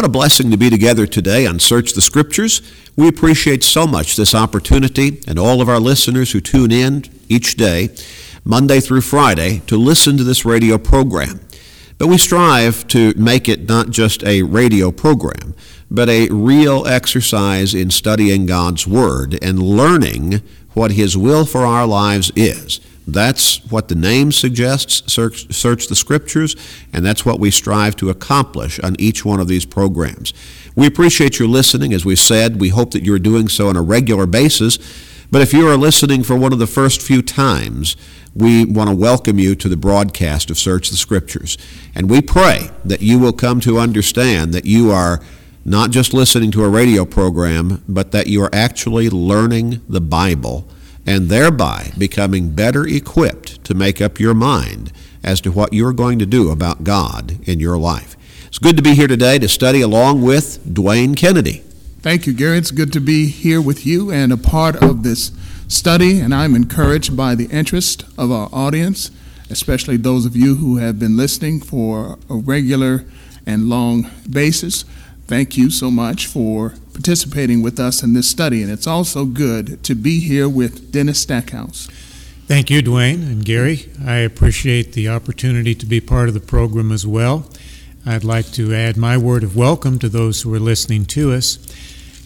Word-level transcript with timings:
What 0.00 0.06
a 0.06 0.12
blessing 0.12 0.50
to 0.50 0.56
be 0.56 0.70
together 0.70 1.06
today 1.06 1.44
on 1.44 1.58
Search 1.58 1.92
the 1.92 2.00
Scriptures. 2.00 2.62
We 2.96 3.06
appreciate 3.06 3.62
so 3.62 3.86
much 3.86 4.16
this 4.16 4.34
opportunity 4.34 5.20
and 5.28 5.38
all 5.38 5.60
of 5.60 5.68
our 5.68 5.78
listeners 5.78 6.32
who 6.32 6.40
tune 6.40 6.72
in 6.72 7.04
each 7.28 7.56
day, 7.56 7.90
Monday 8.42 8.80
through 8.80 9.02
Friday, 9.02 9.60
to 9.66 9.76
listen 9.76 10.16
to 10.16 10.24
this 10.24 10.46
radio 10.46 10.78
program. 10.78 11.40
But 11.98 12.06
we 12.06 12.16
strive 12.16 12.88
to 12.88 13.12
make 13.14 13.46
it 13.46 13.68
not 13.68 13.90
just 13.90 14.24
a 14.24 14.40
radio 14.40 14.90
program, 14.90 15.54
but 15.90 16.08
a 16.08 16.30
real 16.30 16.86
exercise 16.86 17.74
in 17.74 17.90
studying 17.90 18.46
God's 18.46 18.86
Word 18.86 19.38
and 19.42 19.62
learning 19.62 20.40
what 20.72 20.92
His 20.92 21.14
will 21.14 21.44
for 21.44 21.66
our 21.66 21.86
lives 21.86 22.32
is. 22.34 22.80
That's 23.12 23.58
what 23.70 23.88
the 23.88 23.94
name 23.94 24.32
suggests, 24.32 25.12
search, 25.12 25.52
search, 25.52 25.88
the 25.88 25.96
Scriptures, 25.96 26.56
and 26.92 27.04
that's 27.04 27.24
what 27.24 27.40
we 27.40 27.50
strive 27.50 27.96
to 27.96 28.10
accomplish 28.10 28.78
on 28.80 28.96
each 28.98 29.24
one 29.24 29.40
of 29.40 29.48
these 29.48 29.64
programs. 29.64 30.32
We 30.76 30.86
appreciate 30.86 31.38
your 31.38 31.48
listening. 31.48 31.92
As 31.92 32.04
we 32.04 32.16
said, 32.16 32.60
we 32.60 32.68
hope 32.68 32.92
that 32.92 33.02
you're 33.02 33.18
doing 33.18 33.48
so 33.48 33.68
on 33.68 33.76
a 33.76 33.82
regular 33.82 34.26
basis. 34.26 34.78
But 35.30 35.42
if 35.42 35.52
you 35.52 35.68
are 35.68 35.76
listening 35.76 36.22
for 36.22 36.36
one 36.36 36.52
of 36.52 36.58
the 36.58 36.66
first 36.66 37.02
few 37.02 37.22
times, 37.22 37.96
we 38.34 38.64
want 38.64 38.90
to 38.90 38.96
welcome 38.96 39.38
you 39.38 39.54
to 39.56 39.68
the 39.68 39.76
broadcast 39.76 40.50
of 40.50 40.58
Search 40.58 40.90
the 40.90 40.96
Scriptures. 40.96 41.58
And 41.94 42.08
we 42.08 42.20
pray 42.20 42.70
that 42.84 43.02
you 43.02 43.18
will 43.18 43.32
come 43.32 43.60
to 43.60 43.78
understand 43.78 44.52
that 44.54 44.66
you 44.66 44.90
are 44.90 45.20
not 45.64 45.90
just 45.90 46.14
listening 46.14 46.50
to 46.52 46.64
a 46.64 46.68
radio 46.68 47.04
program, 47.04 47.82
but 47.88 48.12
that 48.12 48.26
you 48.26 48.42
are 48.42 48.50
actually 48.52 49.10
learning 49.10 49.80
the 49.88 50.00
Bible 50.00 50.66
and 51.06 51.28
thereby 51.28 51.92
becoming 51.98 52.50
better 52.50 52.86
equipped 52.86 53.62
to 53.64 53.74
make 53.74 54.00
up 54.00 54.20
your 54.20 54.34
mind 54.34 54.92
as 55.22 55.40
to 55.40 55.52
what 55.52 55.72
you're 55.72 55.92
going 55.92 56.18
to 56.18 56.26
do 56.26 56.50
about 56.50 56.84
God 56.84 57.38
in 57.48 57.60
your 57.60 57.78
life. 57.78 58.16
It's 58.46 58.58
good 58.58 58.76
to 58.76 58.82
be 58.82 58.94
here 58.94 59.08
today 59.08 59.38
to 59.38 59.48
study 59.48 59.80
along 59.80 60.22
with 60.22 60.64
Dwayne 60.64 61.16
Kennedy. 61.16 61.62
Thank 62.00 62.26
you, 62.26 62.32
Gary. 62.32 62.58
It's 62.58 62.70
good 62.70 62.92
to 62.94 63.00
be 63.00 63.26
here 63.28 63.60
with 63.60 63.84
you 63.86 64.10
and 64.10 64.32
a 64.32 64.36
part 64.36 64.82
of 64.82 65.02
this 65.02 65.32
study, 65.68 66.18
and 66.18 66.34
I'm 66.34 66.54
encouraged 66.54 67.16
by 67.16 67.34
the 67.34 67.46
interest 67.46 68.04
of 68.18 68.32
our 68.32 68.48
audience, 68.52 69.10
especially 69.50 69.98
those 69.98 70.24
of 70.26 70.34
you 70.34 70.56
who 70.56 70.78
have 70.78 70.98
been 70.98 71.16
listening 71.16 71.60
for 71.60 72.18
a 72.28 72.34
regular 72.34 73.04
and 73.46 73.68
long 73.68 74.10
basis. 74.28 74.84
Thank 75.26 75.56
you 75.56 75.70
so 75.70 75.90
much 75.90 76.26
for 76.26 76.74
participating 77.00 77.62
with 77.62 77.80
us 77.80 78.02
in 78.02 78.12
this 78.12 78.28
study, 78.28 78.62
and 78.62 78.70
it's 78.70 78.86
also 78.86 79.24
good 79.24 79.82
to 79.82 79.94
be 79.94 80.20
here 80.20 80.46
with 80.46 80.92
Dennis 80.92 81.18
Stackhouse. 81.18 81.86
Thank 82.46 82.68
you, 82.68 82.82
Dwayne 82.82 83.22
and 83.22 83.42
Gary. 83.42 83.88
I 84.04 84.16
appreciate 84.16 84.92
the 84.92 85.08
opportunity 85.08 85.74
to 85.76 85.86
be 85.86 86.02
part 86.02 86.28
of 86.28 86.34
the 86.34 86.40
program 86.40 86.92
as 86.92 87.06
well. 87.06 87.48
I'd 88.04 88.22
like 88.22 88.52
to 88.52 88.74
add 88.74 88.98
my 88.98 89.16
word 89.16 89.42
of 89.42 89.56
welcome 89.56 89.98
to 89.98 90.10
those 90.10 90.42
who 90.42 90.52
are 90.52 90.60
listening 90.60 91.06
to 91.06 91.32
us, 91.32 91.58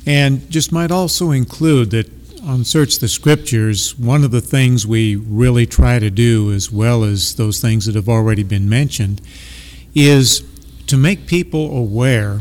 and 0.06 0.50
just 0.50 0.72
might 0.72 0.90
also 0.90 1.30
include 1.30 1.92
that 1.92 2.10
on 2.42 2.64
Search 2.64 2.98
the 2.98 3.06
Scriptures, 3.06 3.96
one 3.96 4.24
of 4.24 4.32
the 4.32 4.40
things 4.40 4.84
we 4.84 5.14
really 5.14 5.66
try 5.66 6.00
to 6.00 6.10
do, 6.10 6.50
as 6.50 6.72
well 6.72 7.04
as 7.04 7.36
those 7.36 7.60
things 7.60 7.86
that 7.86 7.94
have 7.94 8.08
already 8.08 8.42
been 8.42 8.68
mentioned, 8.68 9.20
is 9.94 10.42
to 10.88 10.96
make 10.96 11.28
people 11.28 11.78
aware 11.78 12.40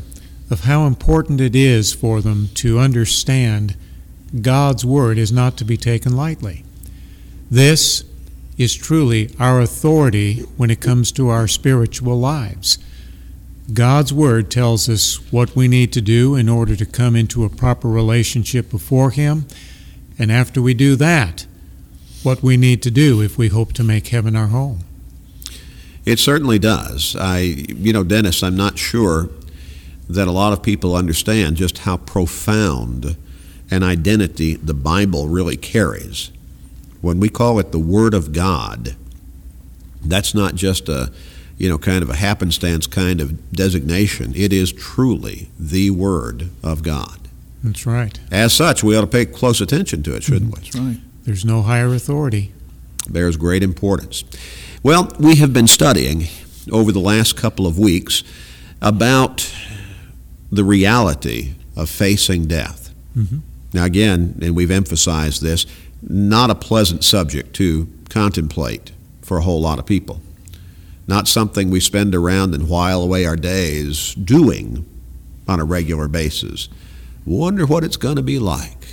of 0.49 0.61
how 0.61 0.86
important 0.86 1.41
it 1.41 1.55
is 1.55 1.94
for 1.94 2.22
them 2.22 2.49
to 2.55 2.80
understand 2.80 3.75
God's 4.41 4.85
Word 4.85 5.17
is 5.17 5.31
not 5.31 5.58
to 5.58 5.66
be 5.66 5.77
taken 5.77 6.16
lightly. 6.16 6.63
This 7.50 8.03
is 8.58 8.75
truly 8.75 9.30
our 9.39 9.61
authority 9.61 10.41
when 10.58 10.69
it 10.69 10.81
comes 10.81 11.11
to 11.13 11.30
our 11.30 11.47
spiritual 11.47 12.17
lives. 12.17 12.77
God's 13.72 14.11
Word 14.11 14.52
tells 14.52 14.89
us 14.89 15.16
what 15.31 15.55
we 15.55 15.67
need 15.67 15.94
to 15.94 16.02
do 16.02 16.35
in 16.35 16.50
order 16.50 16.75
to 16.75 16.85
come 16.85 17.16
into 17.16 17.45
a 17.45 17.50
proper 17.50 17.88
relationship 17.88 18.69
before 18.69 19.11
Him, 19.11 19.45
and 20.19 20.31
after 20.31 20.61
we 20.61 20.73
do 20.73 20.95
that, 20.97 21.45
what 22.23 22.44
we 22.44 22.57
need 22.57 22.81
to 22.83 22.91
do 22.91 23.22
if 23.22 23.38
we 23.38 23.50
hope 23.50 23.73
to 23.73 23.84
make 23.84 24.07
heaven 24.07 24.35
our 24.35 24.47
home. 24.47 24.79
It 26.06 26.19
certainly 26.19 26.59
does. 26.59 27.16
I, 27.17 27.40
you 27.40 27.94
know, 27.94 28.03
Dennis, 28.03 28.44
I'm 28.44 28.57
not 28.57 28.78
sure 28.78 29.29
that 30.09 30.28
a 30.28 30.31
lot 30.31 30.53
of 30.53 30.62
people 30.62 30.96
understand 30.96 31.58
just 31.58 31.80
how 31.80 31.97
profound 31.97 33.16
an 33.72 33.84
identity 33.84 34.56
the 34.56 34.74
Bible 34.74 35.28
really 35.28 35.58
carries. 35.58 36.31
When 37.02 37.19
we 37.19 37.30
call 37.30 37.59
it 37.59 37.72
the 37.72 37.80
Word 37.80 38.14
of 38.14 38.31
God, 38.31 38.96
that's 40.03 40.34
not 40.34 40.56
just 40.56 40.90
a 40.90 41.12
you 41.58 41.69
know 41.69 41.78
kind 41.78 42.03
of 42.03 42.09
a 42.09 42.16
happenstance 42.16 42.88
kind 42.88 43.22
of 43.22 43.52
designation. 43.52 44.34
It 44.36 44.53
is 44.53 44.72
truly 44.72 45.50
the 45.59 45.90
Word 45.90 46.50
of 46.62 46.84
God. 46.84 47.20
That's 47.64 47.85
right. 47.85 48.20
As 48.31 48.53
such, 48.53 48.84
we 48.84 48.96
ought 48.96 49.02
to 49.02 49.08
pay 49.08 49.25
close 49.25 49.62
attention 49.62 50.03
to 50.03 50.12
it, 50.16 50.24
mm-hmm. 50.24 50.34
shouldn't 50.34 50.56
we? 50.56 50.62
That's 50.62 50.75
right. 50.75 50.97
There's 51.24 51.46
no 51.46 51.62
higher 51.62 51.94
authority. 51.94 52.52
Bears 53.09 53.38
great 53.38 53.64
importance. 53.64 54.24
Well, 54.81 55.12
we 55.20 55.38
have 55.38 55.53
been 55.53 55.68
studying 55.68 56.28
over 56.72 56.91
the 56.91 57.00
last 57.00 57.38
couple 57.38 57.66
of 57.66 57.80
weeks 57.80 58.24
about 58.81 59.53
the 60.53 60.64
reality 60.64 61.53
of 61.75 61.90
facing 61.90 62.46
death. 62.46 62.94
Mm-hmm. 63.18 63.40
Now, 63.74 63.86
again, 63.86 64.38
and 64.41 64.56
we've 64.56 64.72
emphasized 64.72 65.41
this, 65.41 65.66
not 66.02 66.50
a 66.50 66.56
pleasant 66.56 67.03
subject 67.03 67.56
to 67.56 67.88
contemplate 68.09 68.91
for 69.22 69.38
a 69.38 69.41
whole 69.41 69.62
lot 69.62 69.80
of 69.80 69.86
people. 69.86 70.22
Not 71.08 71.28
something 71.28 71.69
we 71.69 71.80
spend 71.80 72.14
around 72.14 72.53
and 72.53 72.69
while 72.69 73.02
away 73.02 73.25
our 73.25 73.36
days 73.36 74.14
doing 74.14 74.86
on 75.47 75.59
a 75.59 75.66
regular 75.66 76.08
basis. 76.08 76.70
Wonder 77.25 77.66
what 77.66 77.84
it's 77.84 77.97
going 77.97 78.18
to 78.18 78.22
be 78.22 78.38
like 78.38 78.85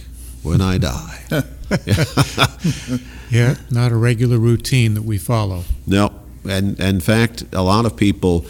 when 0.43 0.61
I 0.61 0.79
die. 0.79 1.25
yeah, 3.31 3.57
not 3.71 3.93
a 3.93 3.97
regular 3.97 4.39
routine 4.39 4.95
that 4.95 5.03
we 5.03 5.19
follow. 5.19 5.65
No, 5.87 6.13
and, 6.45 6.81
and 6.81 6.97
in 6.97 7.01
fact, 7.01 7.45
a 7.53 7.63
lot 7.63 7.85
of 7.85 7.97
people 7.97 8.47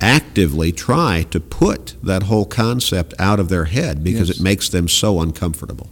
actively 0.00 0.72
try 0.72 1.26
to 1.30 1.40
put 1.40 1.94
that 2.02 2.24
whole 2.24 2.44
concept 2.44 3.14
out 3.18 3.40
of 3.40 3.48
their 3.48 3.66
head 3.66 4.04
because 4.04 4.28
yes. 4.28 4.38
it 4.38 4.42
makes 4.42 4.68
them 4.68 4.88
so 4.88 5.20
uncomfortable. 5.20 5.88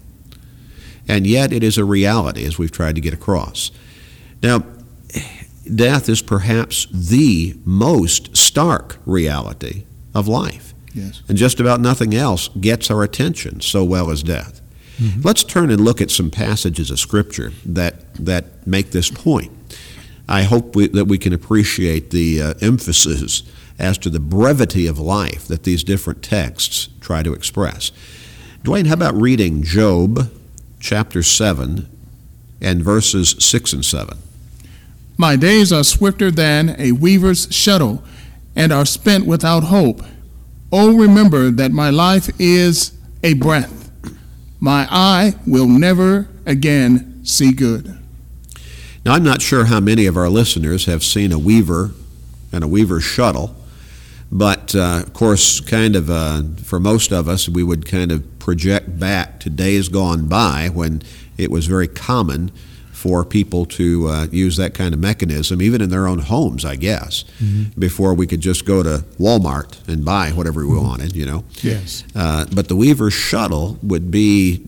And 1.08 1.26
yet 1.26 1.52
it 1.52 1.62
is 1.62 1.78
a 1.78 1.84
reality 1.84 2.44
as 2.44 2.58
we've 2.58 2.70
tried 2.70 2.94
to 2.94 3.00
get 3.00 3.14
across. 3.14 3.70
Now, 4.42 4.64
death 5.74 6.08
is 6.08 6.22
perhaps 6.22 6.86
the 6.92 7.56
most 7.64 8.36
stark 8.36 8.98
reality 9.06 9.84
of 10.14 10.28
life. 10.28 10.74
Yes. 10.94 11.22
And 11.28 11.38
just 11.38 11.58
about 11.58 11.80
nothing 11.80 12.14
else 12.14 12.48
gets 12.48 12.90
our 12.90 13.02
attention 13.02 13.60
so 13.60 13.82
well 13.82 14.10
as 14.10 14.22
death. 14.22 14.60
Mm-hmm. 14.98 15.22
Let's 15.22 15.42
turn 15.42 15.70
and 15.70 15.82
look 15.82 16.00
at 16.00 16.10
some 16.10 16.30
passages 16.30 16.90
of 16.90 17.00
Scripture 17.00 17.52
that, 17.64 18.14
that 18.14 18.66
make 18.66 18.90
this 18.90 19.10
point. 19.10 19.50
I 20.28 20.42
hope 20.42 20.76
we, 20.76 20.88
that 20.88 21.06
we 21.06 21.18
can 21.18 21.32
appreciate 21.32 22.10
the 22.10 22.42
uh, 22.42 22.54
emphasis 22.60 23.42
as 23.82 23.98
to 23.98 24.08
the 24.08 24.20
brevity 24.20 24.86
of 24.86 24.98
life 24.98 25.46
that 25.48 25.64
these 25.64 25.82
different 25.84 26.22
texts 26.22 26.88
try 27.00 27.22
to 27.22 27.34
express. 27.34 27.90
Dwayne, 28.62 28.86
how 28.86 28.94
about 28.94 29.14
reading 29.14 29.62
Job 29.62 30.30
chapter 30.78 31.22
7 31.22 31.88
and 32.60 32.82
verses 32.82 33.34
6 33.40 33.72
and 33.72 33.84
7? 33.84 34.16
My 35.18 35.34
days 35.34 35.72
are 35.72 35.82
swifter 35.82 36.30
than 36.30 36.76
a 36.78 36.92
weaver's 36.92 37.52
shuttle 37.52 38.04
and 38.54 38.72
are 38.72 38.86
spent 38.86 39.26
without 39.26 39.64
hope. 39.64 40.02
Oh, 40.70 40.96
remember 40.96 41.50
that 41.50 41.72
my 41.72 41.90
life 41.90 42.30
is 42.38 42.92
a 43.22 43.34
breath. 43.34 43.90
My 44.60 44.86
eye 44.90 45.34
will 45.44 45.66
never 45.66 46.28
again 46.46 47.20
see 47.24 47.52
good. 47.52 47.98
Now, 49.04 49.14
I'm 49.14 49.24
not 49.24 49.42
sure 49.42 49.64
how 49.64 49.80
many 49.80 50.06
of 50.06 50.16
our 50.16 50.28
listeners 50.28 50.86
have 50.86 51.02
seen 51.02 51.32
a 51.32 51.38
weaver 51.38 51.90
and 52.52 52.62
a 52.62 52.68
weaver's 52.68 53.02
shuttle. 53.02 53.56
But 54.34 54.74
uh, 54.74 55.02
of 55.04 55.12
course, 55.12 55.60
kind 55.60 55.94
of 55.94 56.08
uh, 56.08 56.42
for 56.64 56.80
most 56.80 57.12
of 57.12 57.28
us, 57.28 57.50
we 57.50 57.62
would 57.62 57.86
kind 57.86 58.10
of 58.10 58.38
project 58.38 58.98
back 58.98 59.38
to 59.40 59.50
days 59.50 59.88
gone 59.88 60.26
by 60.26 60.70
when 60.72 61.02
it 61.36 61.50
was 61.50 61.66
very 61.66 61.86
common 61.86 62.50
for 62.92 63.24
people 63.24 63.66
to 63.66 64.08
uh, 64.08 64.26
use 64.30 64.56
that 64.56 64.74
kind 64.74 64.94
of 64.94 65.00
mechanism, 65.00 65.60
even 65.60 65.82
in 65.82 65.90
their 65.90 66.06
own 66.06 66.20
homes, 66.20 66.64
I 66.64 66.76
guess, 66.76 67.24
mm-hmm. 67.42 67.78
before 67.78 68.14
we 68.14 68.26
could 68.26 68.40
just 68.40 68.64
go 68.64 68.82
to 68.82 69.04
Walmart 69.18 69.86
and 69.88 70.04
buy 70.04 70.30
whatever 70.30 70.64
we 70.64 70.76
mm-hmm. 70.76 70.86
wanted, 70.86 71.16
you 71.16 71.26
know. 71.26 71.44
Yes. 71.62 72.04
Uh, 72.14 72.46
but 72.54 72.68
the 72.68 72.76
Weaver's 72.76 73.12
shuttle 73.12 73.76
would 73.82 74.10
be, 74.10 74.64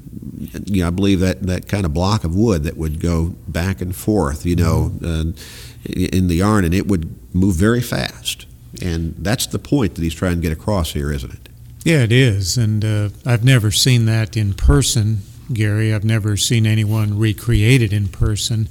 you 0.66 0.82
know, 0.82 0.88
I 0.88 0.90
believe 0.90 1.20
that, 1.20 1.42
that 1.42 1.68
kind 1.68 1.86
of 1.86 1.94
block 1.94 2.24
of 2.24 2.34
wood 2.34 2.64
that 2.64 2.76
would 2.76 3.00
go 3.00 3.36
back 3.46 3.80
and 3.80 3.94
forth, 3.94 4.44
you 4.44 4.56
know, 4.56 4.90
mm-hmm. 4.96 5.92
in 5.92 6.26
the 6.26 6.34
yarn, 6.34 6.64
and 6.64 6.74
it 6.74 6.86
would 6.88 7.14
move 7.34 7.54
very 7.54 7.80
fast. 7.80 8.46
And 8.82 9.14
that's 9.18 9.46
the 9.46 9.58
point 9.58 9.94
that 9.94 10.02
he's 10.02 10.14
trying 10.14 10.36
to 10.36 10.42
get 10.42 10.52
across 10.52 10.92
here, 10.92 11.12
isn't 11.12 11.32
it? 11.32 11.48
Yeah, 11.84 12.02
it 12.02 12.12
is. 12.12 12.56
And 12.56 12.84
uh, 12.84 13.08
I've 13.26 13.44
never 13.44 13.70
seen 13.70 14.06
that 14.06 14.36
in 14.36 14.54
person, 14.54 15.18
Gary. 15.52 15.92
I've 15.92 16.04
never 16.04 16.36
seen 16.36 16.66
anyone 16.66 17.18
recreate 17.18 17.82
it 17.82 17.92
in 17.92 18.08
person. 18.08 18.68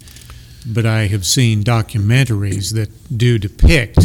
But 0.66 0.86
I 0.86 1.08
have 1.08 1.26
seen 1.26 1.64
documentaries 1.64 2.74
that 2.74 2.90
do 3.16 3.38
depict 3.38 4.00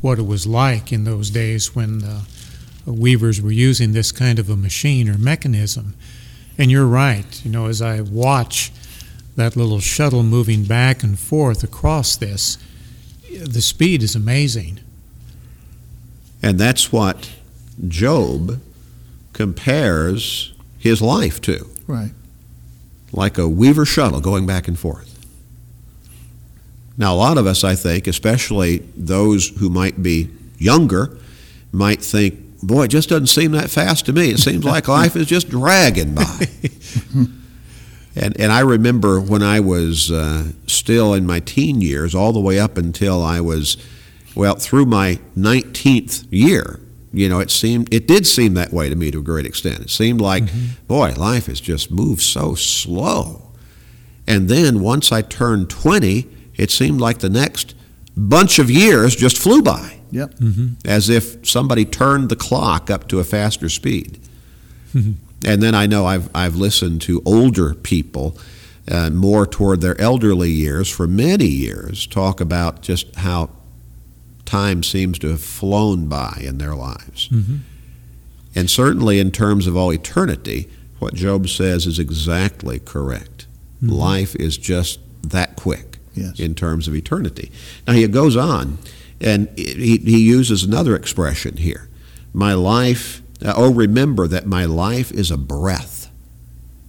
what 0.00 0.18
it 0.18 0.26
was 0.26 0.46
like 0.46 0.92
in 0.92 1.04
those 1.04 1.30
days 1.30 1.74
when 1.74 2.00
the 2.00 2.22
weavers 2.86 3.40
were 3.40 3.52
using 3.52 3.92
this 3.92 4.12
kind 4.12 4.38
of 4.38 4.50
a 4.50 4.56
machine 4.56 5.08
or 5.08 5.16
mechanism. 5.18 5.94
And 6.58 6.70
you're 6.70 6.86
right. 6.86 7.44
You 7.44 7.50
know, 7.50 7.66
as 7.66 7.80
I 7.80 8.00
watch 8.00 8.72
that 9.36 9.56
little 9.56 9.80
shuttle 9.80 10.22
moving 10.22 10.64
back 10.64 11.02
and 11.02 11.18
forth 11.18 11.64
across 11.64 12.16
this, 12.16 12.58
the 13.30 13.62
speed 13.62 14.02
is 14.02 14.14
amazing. 14.14 14.80
And 16.42 16.58
that's 16.58 16.92
what 16.92 17.30
Job 17.86 18.60
compares 19.32 20.52
his 20.78 21.00
life 21.00 21.40
to. 21.42 21.68
Right. 21.86 22.12
Like 23.12 23.38
a 23.38 23.48
weaver 23.48 23.84
shuttle 23.84 24.20
going 24.20 24.46
back 24.46 24.66
and 24.68 24.78
forth. 24.78 25.08
Now, 26.98 27.14
a 27.14 27.16
lot 27.16 27.38
of 27.38 27.46
us, 27.46 27.64
I 27.64 27.74
think, 27.74 28.06
especially 28.06 28.78
those 28.96 29.48
who 29.58 29.70
might 29.70 30.02
be 30.02 30.30
younger, 30.58 31.16
might 31.72 32.02
think, 32.02 32.60
boy, 32.62 32.84
it 32.84 32.88
just 32.88 33.08
doesn't 33.08 33.28
seem 33.28 33.52
that 33.52 33.70
fast 33.70 34.06
to 34.06 34.12
me. 34.12 34.30
It 34.30 34.38
seems 34.38 34.64
like 34.64 34.88
life 35.00 35.16
is 35.16 35.26
just 35.26 35.48
dragging 35.48 36.14
by. 36.14 36.46
and, 38.14 38.38
and 38.38 38.52
I 38.52 38.60
remember 38.60 39.20
when 39.20 39.42
I 39.42 39.60
was 39.60 40.10
uh, 40.10 40.52
still 40.66 41.14
in 41.14 41.26
my 41.26 41.40
teen 41.40 41.80
years, 41.80 42.14
all 42.14 42.32
the 42.32 42.40
way 42.40 42.58
up 42.58 42.76
until 42.76 43.22
I 43.22 43.40
was, 43.40 43.76
well, 44.34 44.54
through 44.56 44.86
my 44.86 45.20
19th 45.36 46.26
year, 46.30 46.80
you 47.12 47.28
know, 47.28 47.40
it 47.40 47.50
seemed 47.50 47.92
it 47.92 48.08
did 48.08 48.26
seem 48.26 48.54
that 48.54 48.72
way 48.72 48.88
to 48.88 48.96
me 48.96 49.10
to 49.10 49.18
a 49.18 49.22
great 49.22 49.46
extent. 49.46 49.80
It 49.80 49.90
seemed 49.90 50.20
like, 50.20 50.44
mm-hmm. 50.44 50.84
boy, 50.86 51.12
life 51.16 51.46
has 51.46 51.60
just 51.60 51.90
moved 51.90 52.22
so 52.22 52.54
slow. 52.54 53.52
And 54.26 54.48
then 54.48 54.80
once 54.80 55.12
I 55.12 55.22
turned 55.22 55.68
20, 55.68 56.26
it 56.56 56.70
seemed 56.70 57.00
like 57.00 57.18
the 57.18 57.28
next 57.28 57.74
bunch 58.16 58.58
of 58.58 58.70
years 58.70 59.16
just 59.16 59.36
flew 59.36 59.62
by. 59.62 59.98
Yep. 60.10 60.34
Mm-hmm. 60.36 60.66
As 60.84 61.08
if 61.08 61.46
somebody 61.46 61.84
turned 61.84 62.28
the 62.28 62.36
clock 62.36 62.90
up 62.90 63.08
to 63.08 63.18
a 63.18 63.24
faster 63.24 63.68
speed. 63.68 64.18
Mm-hmm. 64.94 65.12
And 65.44 65.62
then 65.62 65.74
I 65.74 65.86
know 65.86 66.06
I've, 66.06 66.28
I've 66.34 66.54
listened 66.54 67.02
to 67.02 67.22
older 67.24 67.74
people, 67.74 68.36
uh, 68.90 69.10
more 69.10 69.46
toward 69.46 69.80
their 69.80 70.00
elderly 70.00 70.50
years, 70.50 70.88
for 70.88 71.06
many 71.06 71.46
years, 71.46 72.06
talk 72.06 72.40
about 72.40 72.82
just 72.82 73.16
how 73.16 73.50
time 74.44 74.82
seems 74.82 75.18
to 75.20 75.28
have 75.28 75.42
flown 75.42 76.08
by 76.08 76.40
in 76.42 76.58
their 76.58 76.74
lives. 76.74 77.28
Mm-hmm. 77.28 77.56
And 78.54 78.70
certainly, 78.70 79.18
in 79.18 79.30
terms 79.30 79.66
of 79.66 79.76
all 79.76 79.92
eternity, 79.92 80.68
what 80.98 81.14
Job 81.14 81.48
says 81.48 81.86
is 81.86 81.98
exactly 81.98 82.78
correct. 82.78 83.46
Mm-hmm. 83.82 83.94
Life 83.94 84.36
is 84.36 84.58
just 84.58 85.00
that 85.22 85.56
quick 85.56 85.98
yes. 86.14 86.38
in 86.38 86.54
terms 86.54 86.86
of 86.86 86.94
eternity. 86.94 87.50
Now, 87.86 87.94
he 87.94 88.06
goes 88.08 88.36
on, 88.36 88.78
and 89.20 89.48
he, 89.56 89.98
he 89.98 90.20
uses 90.20 90.62
another 90.62 90.94
expression 90.94 91.56
here. 91.56 91.88
My 92.34 92.54
life, 92.54 93.22
uh, 93.44 93.54
oh, 93.56 93.72
remember 93.72 94.26
that 94.28 94.46
my 94.46 94.64
life 94.64 95.10
is 95.12 95.30
a 95.30 95.36
breath. 95.36 96.10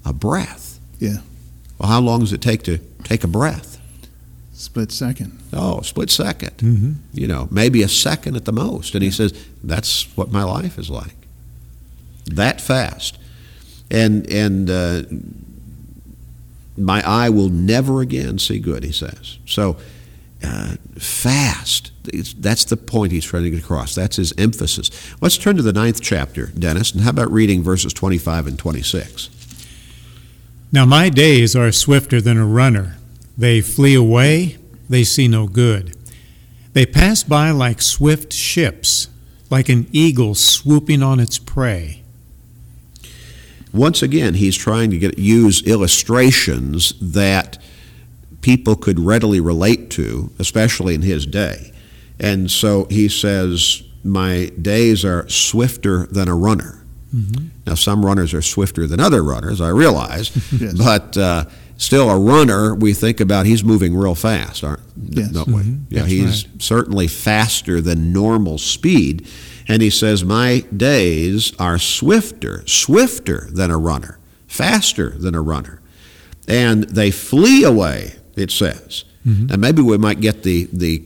A 0.06 0.14
breath. 0.14 0.80
Yeah. 1.00 1.18
Well, 1.78 1.90
how 1.90 2.02
long 2.02 2.22
does 2.22 2.34
it 2.34 2.42
take 2.42 2.64
to 2.64 2.80
take 3.04 3.24
a 3.24 3.28
breath? 3.28 3.73
Split 4.54 4.92
second. 4.92 5.40
Oh, 5.52 5.82
split 5.82 6.10
2nd 6.10 6.58
mm-hmm. 6.58 6.92
You 7.12 7.28
know, 7.28 7.48
maybe 7.52 7.82
a 7.82 7.88
second 7.88 8.36
at 8.36 8.46
the 8.46 8.54
most. 8.54 8.94
And 8.94 9.04
he 9.04 9.10
says, 9.10 9.34
that's 9.64 10.16
what 10.16 10.32
my 10.32 10.44
life 10.44 10.78
is 10.78 10.90
like. 10.90 11.16
That 12.26 12.62
fast. 12.62 13.18
And, 13.90 14.30
and 14.32 14.70
uh, 14.70 15.04
my 16.78 17.02
eye 17.06 17.30
will 17.30 17.50
never 17.50 18.02
again 18.02 18.38
see 18.38 18.60
good, 18.60 18.84
he 18.84 18.92
says. 18.92 19.40
So, 19.46 19.78
uh, 20.44 20.76
fast. 20.98 21.92
That's 22.40 22.66
the 22.66 22.78
point 22.78 23.12
he's 23.12 23.26
trying 23.26 23.44
to 23.44 23.50
get 23.50 23.60
across. 23.60 23.96
That's 23.96 24.18
his 24.18 24.34
emphasis. 24.38 24.92
Let's 25.20 25.38
turn 25.38 25.56
to 25.56 25.62
the 25.62 25.74
ninth 25.74 26.02
chapter, 26.02 26.48
Dennis, 26.48 26.92
and 26.92 27.02
how 27.02 27.10
about 27.10 27.32
reading 27.32 27.64
verses 27.64 27.94
25 27.94 28.48
and 28.48 28.60
26? 28.60 29.30
Now, 30.72 30.86
my 30.86 31.10
days 31.10 31.56
are 31.56 31.72
swifter 31.72 32.20
than 32.20 32.38
a 32.38 32.46
runner 32.46 32.98
they 33.38 33.62
flee 33.62 33.96
away, 33.96 34.58
they 34.90 35.04
see 35.04 35.28
no 35.28 35.48
good. 35.48 35.96
They 36.74 36.86
pass 36.86 37.24
by 37.24 37.52
like 37.52 37.82
swift 37.82 38.34
ships, 38.34 39.08
like 39.50 39.70
an 39.70 39.88
eagle 39.92 40.36
swooping 40.36 41.04
on 41.04 41.20
its 41.20 41.38
prey. 41.38 42.04
Once 43.72 44.04
again, 44.04 44.36
he's 44.36 44.56
trying 44.56 44.92
to 44.92 44.98
get 44.98 45.18
use 45.18 45.64
illustrations 45.64 46.94
that 47.00 47.58
people 48.42 48.76
could 48.76 49.00
readily 49.00 49.40
relate 49.40 49.90
to, 49.92 50.32
especially 50.38 50.94
in 50.94 51.02
his 51.02 51.26
day. 51.26 51.74
And 52.20 52.52
so 52.52 52.86
he 52.86 53.08
says, 53.10 53.82
My 54.04 54.52
days 54.62 55.04
are 55.04 55.28
swifter 55.28 56.06
than 56.06 56.28
a 56.28 56.36
runner. 56.36 56.86
Mm-hmm. 57.14 57.48
Now, 57.66 57.76
some 57.76 58.06
runners 58.06 58.34
are 58.34 58.42
swifter 58.42 58.86
than 58.88 59.00
other 59.00 59.24
runners, 59.24 59.62
I 59.62 59.70
realize, 59.70 60.32
yes. 60.60 60.74
but 60.74 61.18
uh, 61.18 61.46
still 61.84 62.10
a 62.10 62.18
runner, 62.18 62.74
we 62.74 62.94
think 62.94 63.20
about 63.20 63.46
he's 63.46 63.64
moving 63.64 63.96
real 63.96 64.16
fast, 64.16 64.64
aren't 64.64 64.82
yes. 64.98 65.30
don't 65.30 65.48
we? 65.48 65.62
Mm-hmm. 65.62 65.84
Yeah, 65.90 66.00
That's 66.02 66.12
he's 66.12 66.48
right. 66.48 66.62
certainly 66.62 67.08
faster 67.08 67.82
than 67.82 68.14
normal 68.14 68.58
speed. 68.58 69.28
And 69.68 69.82
he 69.82 69.90
says, 69.90 70.24
My 70.24 70.62
days 70.76 71.54
are 71.60 71.78
swifter, 71.78 72.66
swifter 72.68 73.48
than 73.52 73.72
a 73.72 73.78
runner, 73.78 74.20
faster 74.48 75.10
than 75.10 75.36
a 75.36 75.42
runner. 75.42 75.82
And 76.48 76.84
they 76.86 77.12
flee 77.12 77.64
away, 77.64 78.16
it 78.36 78.52
says. 78.52 79.06
Mm-hmm. 79.26 79.52
And 79.52 79.62
maybe 79.62 79.82
we 79.82 79.98
might 79.98 80.20
get 80.20 80.44
the, 80.44 80.68
the 80.74 81.04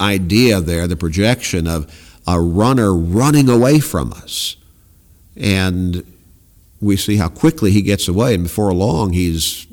idea 0.00 0.60
there, 0.60 0.86
the 0.86 0.96
projection 0.96 1.66
of 1.66 1.92
a 2.26 2.40
runner 2.40 2.94
running 2.94 3.48
away 3.48 3.78
from 3.78 4.12
us. 4.12 4.56
And 5.36 6.04
we 6.80 6.96
see 6.96 7.16
how 7.16 7.28
quickly 7.28 7.70
he 7.70 7.82
gets 7.82 8.08
away, 8.08 8.34
and 8.34 8.44
before 8.44 8.72
long 8.72 9.12
he's 9.12 9.66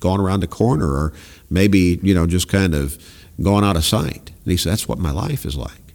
gone 0.00 0.20
around 0.20 0.40
the 0.40 0.46
corner, 0.46 0.86
or 0.86 1.12
maybe 1.50 1.98
you 2.02 2.14
know 2.14 2.26
just 2.26 2.48
kind 2.48 2.74
of 2.74 2.98
gone 3.42 3.64
out 3.64 3.76
of 3.76 3.84
sight. 3.84 4.30
And 4.44 4.50
he 4.50 4.56
says, 4.56 4.72
"That's 4.72 4.88
what 4.88 4.98
my 4.98 5.10
life 5.10 5.44
is 5.44 5.56
like, 5.56 5.94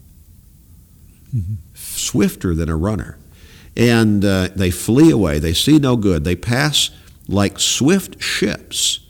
mm-hmm. 1.34 1.56
swifter 1.74 2.56
than 2.56 2.70
a 2.70 2.76
runner." 2.76 3.18
And 3.78 4.26
uh, 4.26 4.50
they 4.56 4.72
flee 4.72 5.12
away; 5.12 5.40
they 5.40 5.54
see 5.54 5.80
no 5.80 5.96
good. 5.96 6.24
They 6.24 6.36
pass 6.36 6.90
like 7.28 7.60
swift 7.60 8.22
ships. 8.22 9.02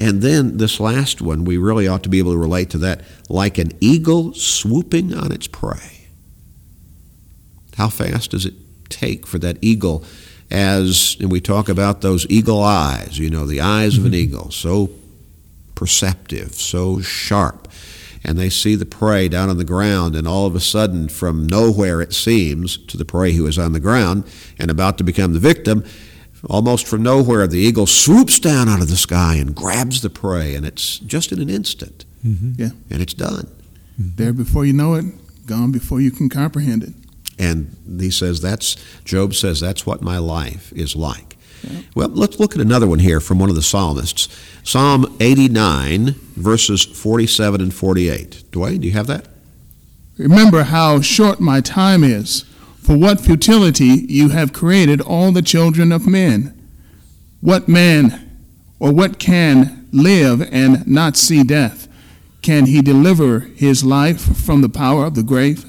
And 0.00 0.22
then 0.22 0.58
this 0.58 0.78
last 0.78 1.20
one, 1.20 1.44
we 1.44 1.56
really 1.56 1.88
ought 1.88 2.04
to 2.04 2.08
be 2.08 2.20
able 2.20 2.30
to 2.30 2.38
relate 2.38 2.70
to 2.70 2.78
that, 2.78 3.00
like 3.28 3.58
an 3.58 3.72
eagle 3.80 4.32
swooping 4.32 5.12
on 5.12 5.32
its 5.32 5.48
prey. 5.48 6.06
How 7.76 7.88
fast 7.88 8.30
does 8.30 8.46
it 8.46 8.54
take 8.88 9.26
for 9.26 9.38
that 9.38 9.58
eagle 9.62 10.04
as, 10.50 11.16
and 11.20 11.30
we 11.30 11.40
talk 11.40 11.68
about 11.68 12.00
those 12.00 12.26
eagle 12.30 12.62
eyes, 12.62 13.18
you 13.18 13.30
know, 13.30 13.46
the 13.46 13.60
eyes 13.60 13.94
mm-hmm. 13.94 14.00
of 14.00 14.06
an 14.06 14.12
mm-hmm. 14.12 14.20
eagle, 14.20 14.50
so 14.50 14.90
perceptive, 15.74 16.54
so 16.54 17.00
sharp. 17.00 17.68
And 18.24 18.36
they 18.36 18.50
see 18.50 18.74
the 18.74 18.86
prey 18.86 19.28
down 19.28 19.48
on 19.48 19.58
the 19.58 19.64
ground, 19.64 20.16
and 20.16 20.26
all 20.26 20.46
of 20.46 20.56
a 20.56 20.60
sudden, 20.60 21.08
from 21.08 21.46
nowhere 21.46 22.00
it 22.00 22.12
seems, 22.12 22.76
to 22.76 22.96
the 22.96 23.04
prey 23.04 23.32
who 23.32 23.46
is 23.46 23.58
on 23.58 23.72
the 23.72 23.80
ground 23.80 24.24
and 24.58 24.70
about 24.70 24.98
to 24.98 25.04
become 25.04 25.34
the 25.34 25.38
victim, 25.38 25.84
almost 26.48 26.86
from 26.86 27.02
nowhere, 27.02 27.46
the 27.46 27.58
eagle 27.58 27.86
swoops 27.86 28.38
down 28.38 28.68
out 28.68 28.80
of 28.80 28.88
the 28.88 28.96
sky 28.96 29.36
and 29.36 29.54
grabs 29.54 30.02
the 30.02 30.10
prey, 30.10 30.54
and 30.54 30.66
it's 30.66 30.98
just 30.98 31.30
in 31.30 31.40
an 31.40 31.50
instant. 31.50 32.04
Mm-hmm. 32.26 32.52
Yeah. 32.56 32.70
And 32.90 33.00
it's 33.00 33.14
done. 33.14 33.48
There 33.98 34.32
before 34.32 34.64
you 34.64 34.72
know 34.72 34.94
it, 34.94 35.04
gone 35.46 35.72
before 35.72 36.00
you 36.00 36.10
can 36.10 36.28
comprehend 36.28 36.84
it. 36.84 36.94
And 37.38 37.76
he 38.00 38.10
says, 38.10 38.40
that's, 38.40 38.76
Job 39.04 39.34
says, 39.34 39.60
that's 39.60 39.86
what 39.86 40.02
my 40.02 40.18
life 40.18 40.72
is 40.72 40.96
like. 40.96 41.36
Yeah. 41.62 41.80
Well, 41.94 42.08
let's 42.08 42.38
look 42.38 42.54
at 42.54 42.60
another 42.60 42.86
one 42.86 42.98
here 42.98 43.20
from 43.20 43.38
one 43.38 43.48
of 43.48 43.54
the 43.54 43.62
psalmists. 43.62 44.28
Psalm 44.62 45.16
89, 45.20 46.14
verses 46.36 46.84
47 46.84 47.60
and 47.60 47.74
48. 47.74 48.44
Dwayne, 48.50 48.80
do 48.80 48.86
you 48.86 48.92
have 48.92 49.06
that? 49.06 49.26
Remember 50.16 50.64
how 50.64 51.00
short 51.00 51.40
my 51.40 51.60
time 51.60 52.02
is. 52.02 52.44
For 52.82 52.96
what 52.96 53.20
futility 53.20 54.06
you 54.08 54.30
have 54.30 54.52
created 54.52 55.00
all 55.00 55.30
the 55.30 55.42
children 55.42 55.92
of 55.92 56.06
men. 56.06 56.54
What 57.40 57.68
man 57.68 58.24
or 58.80 58.92
what 58.92 59.18
can 59.18 59.88
live 59.92 60.40
and 60.52 60.86
not 60.86 61.16
see 61.16 61.44
death? 61.44 61.86
Can 62.42 62.66
he 62.66 62.80
deliver 62.80 63.40
his 63.40 63.84
life 63.84 64.36
from 64.38 64.62
the 64.62 64.68
power 64.68 65.04
of 65.04 65.14
the 65.14 65.22
grave? 65.22 65.66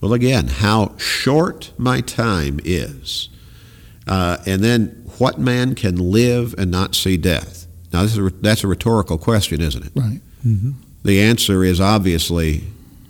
Well, 0.00 0.12
again, 0.12 0.48
how 0.48 0.96
short 0.96 1.72
my 1.76 2.00
time 2.00 2.60
is. 2.64 3.28
Uh, 4.06 4.38
and 4.46 4.62
then, 4.62 4.88
what 5.18 5.38
man 5.38 5.74
can 5.74 5.96
live 5.96 6.54
and 6.56 6.70
not 6.70 6.94
see 6.94 7.16
death? 7.16 7.66
Now, 7.92 8.02
this 8.02 8.12
is 8.12 8.18
a, 8.18 8.30
that's 8.30 8.64
a 8.64 8.66
rhetorical 8.66 9.18
question, 9.18 9.60
isn't 9.60 9.84
it? 9.84 9.92
Right. 9.94 10.20
Mm-hmm. 10.46 10.70
The 11.04 11.20
answer 11.20 11.64
is 11.64 11.80
obviously 11.80 12.64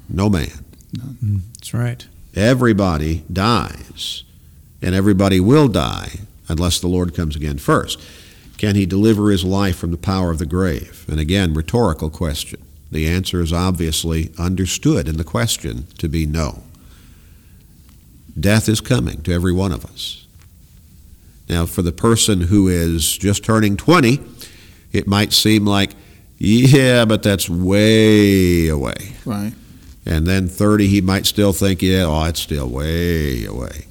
no 0.08 0.28
man. 0.28 0.64
No. 0.92 1.04
Mm, 1.24 1.40
that's 1.54 1.72
right. 1.72 2.06
Everybody 2.34 3.24
dies, 3.32 4.24
and 4.82 4.94
everybody 4.94 5.40
will 5.40 5.68
die 5.68 6.20
unless 6.48 6.80
the 6.80 6.88
Lord 6.88 7.14
comes 7.14 7.36
again 7.36 7.58
first. 7.58 8.00
Can 8.58 8.74
he 8.74 8.84
deliver 8.84 9.30
his 9.30 9.44
life 9.44 9.76
from 9.76 9.90
the 9.90 9.96
power 9.96 10.30
of 10.30 10.38
the 10.38 10.46
grave? 10.46 11.06
And 11.08 11.18
again, 11.18 11.54
rhetorical 11.54 12.10
question. 12.10 12.60
The 12.90 13.06
answer 13.06 13.40
is 13.40 13.52
obviously 13.52 14.32
understood 14.38 15.08
in 15.08 15.16
the 15.16 15.24
question 15.24 15.86
to 15.98 16.08
be 16.08 16.26
no. 16.26 16.64
Death 18.38 18.68
is 18.68 18.80
coming 18.80 19.22
to 19.22 19.32
every 19.32 19.52
one 19.52 19.72
of 19.72 19.84
us. 19.84 20.26
Now, 21.48 21.66
for 21.66 21.82
the 21.82 21.92
person 21.92 22.42
who 22.42 22.68
is 22.68 23.16
just 23.18 23.44
turning 23.44 23.76
20, 23.76 24.20
it 24.92 25.08
might 25.08 25.32
seem 25.32 25.66
like, 25.66 25.90
yeah, 26.38 27.04
but 27.04 27.22
that's 27.22 27.48
way 27.50 28.68
away. 28.68 29.14
Right. 29.24 29.52
And 30.06 30.26
then 30.26 30.48
30, 30.48 30.86
he 30.86 31.00
might 31.00 31.26
still 31.26 31.52
think, 31.52 31.82
yeah, 31.82 32.04
oh, 32.04 32.24
it's 32.24 32.40
still 32.40 32.68
way 32.68 33.44
away. 33.44 33.86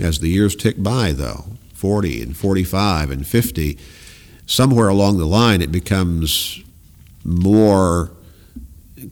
As 0.00 0.18
the 0.18 0.28
years 0.28 0.56
tick 0.56 0.82
by, 0.82 1.12
though, 1.12 1.44
40 1.74 2.22
and 2.22 2.36
45 2.36 3.10
and 3.10 3.26
50, 3.26 3.78
somewhere 4.46 4.88
along 4.88 5.18
the 5.18 5.26
line 5.26 5.62
it 5.62 5.70
becomes 5.70 6.62
more 7.24 8.12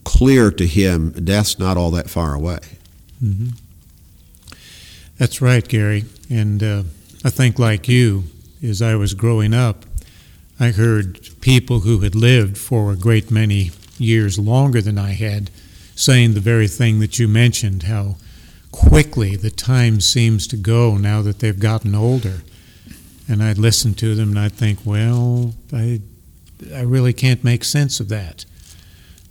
clear 0.03 0.51
to 0.51 0.65
him 0.65 1.11
death's 1.11 1.59
not 1.59 1.77
all 1.77 1.91
that 1.91 2.09
far 2.09 2.33
away. 2.33 2.59
Mm-hmm. 3.23 3.49
That's 5.21 5.39
right, 5.39 5.67
Gary. 5.67 6.05
And 6.31 6.63
uh, 6.63 6.83
I 7.23 7.29
think, 7.29 7.59
like 7.59 7.87
you, 7.87 8.23
as 8.63 8.81
I 8.81 8.95
was 8.95 9.13
growing 9.13 9.53
up, 9.53 9.85
I 10.59 10.71
heard 10.71 11.29
people 11.41 11.81
who 11.81 11.99
had 11.99 12.15
lived 12.15 12.57
for 12.57 12.91
a 12.91 12.95
great 12.95 13.29
many 13.29 13.69
years 13.99 14.39
longer 14.39 14.81
than 14.81 14.97
I 14.97 15.11
had 15.11 15.51
saying 15.93 16.33
the 16.33 16.39
very 16.39 16.67
thing 16.67 17.01
that 17.01 17.19
you 17.19 17.27
mentioned 17.27 17.83
how 17.83 18.15
quickly 18.71 19.35
the 19.35 19.51
time 19.51 20.01
seems 20.01 20.47
to 20.47 20.57
go 20.57 20.97
now 20.97 21.21
that 21.21 21.37
they've 21.37 21.59
gotten 21.59 21.93
older. 21.93 22.41
And 23.29 23.43
I'd 23.43 23.59
listen 23.59 23.93
to 23.93 24.15
them 24.15 24.29
and 24.29 24.39
I'd 24.39 24.53
think, 24.53 24.79
well, 24.83 25.53
I, 25.71 26.01
I 26.73 26.81
really 26.81 27.13
can't 27.13 27.43
make 27.43 27.63
sense 27.63 27.99
of 27.99 28.09
that. 28.09 28.43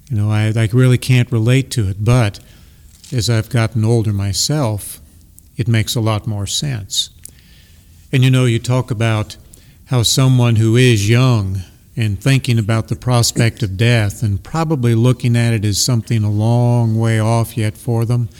You 0.08 0.18
know, 0.18 0.30
I, 0.30 0.52
I 0.54 0.68
really 0.72 0.98
can't 0.98 1.32
relate 1.32 1.68
to 1.72 1.88
it. 1.88 2.04
But 2.04 2.38
as 3.12 3.28
I've 3.28 3.50
gotten 3.50 3.84
older 3.84 4.12
myself, 4.12 4.99
it 5.60 5.68
makes 5.68 5.94
a 5.94 6.00
lot 6.00 6.26
more 6.26 6.46
sense. 6.46 7.10
And 8.10 8.24
you 8.24 8.30
know, 8.30 8.46
you 8.46 8.58
talk 8.58 8.90
about 8.90 9.36
how 9.86 10.02
someone 10.02 10.56
who 10.56 10.74
is 10.74 11.06
young 11.06 11.60
and 11.94 12.18
thinking 12.18 12.58
about 12.58 12.88
the 12.88 12.96
prospect 12.96 13.62
of 13.62 13.76
death 13.76 14.22
and 14.22 14.42
probably 14.42 14.94
looking 14.94 15.36
at 15.36 15.52
it 15.52 15.66
as 15.66 15.84
something 15.84 16.24
a 16.24 16.30
long 16.30 16.98
way 16.98 17.20
off 17.20 17.58
yet 17.58 17.76
for 17.76 18.06
them. 18.06 18.30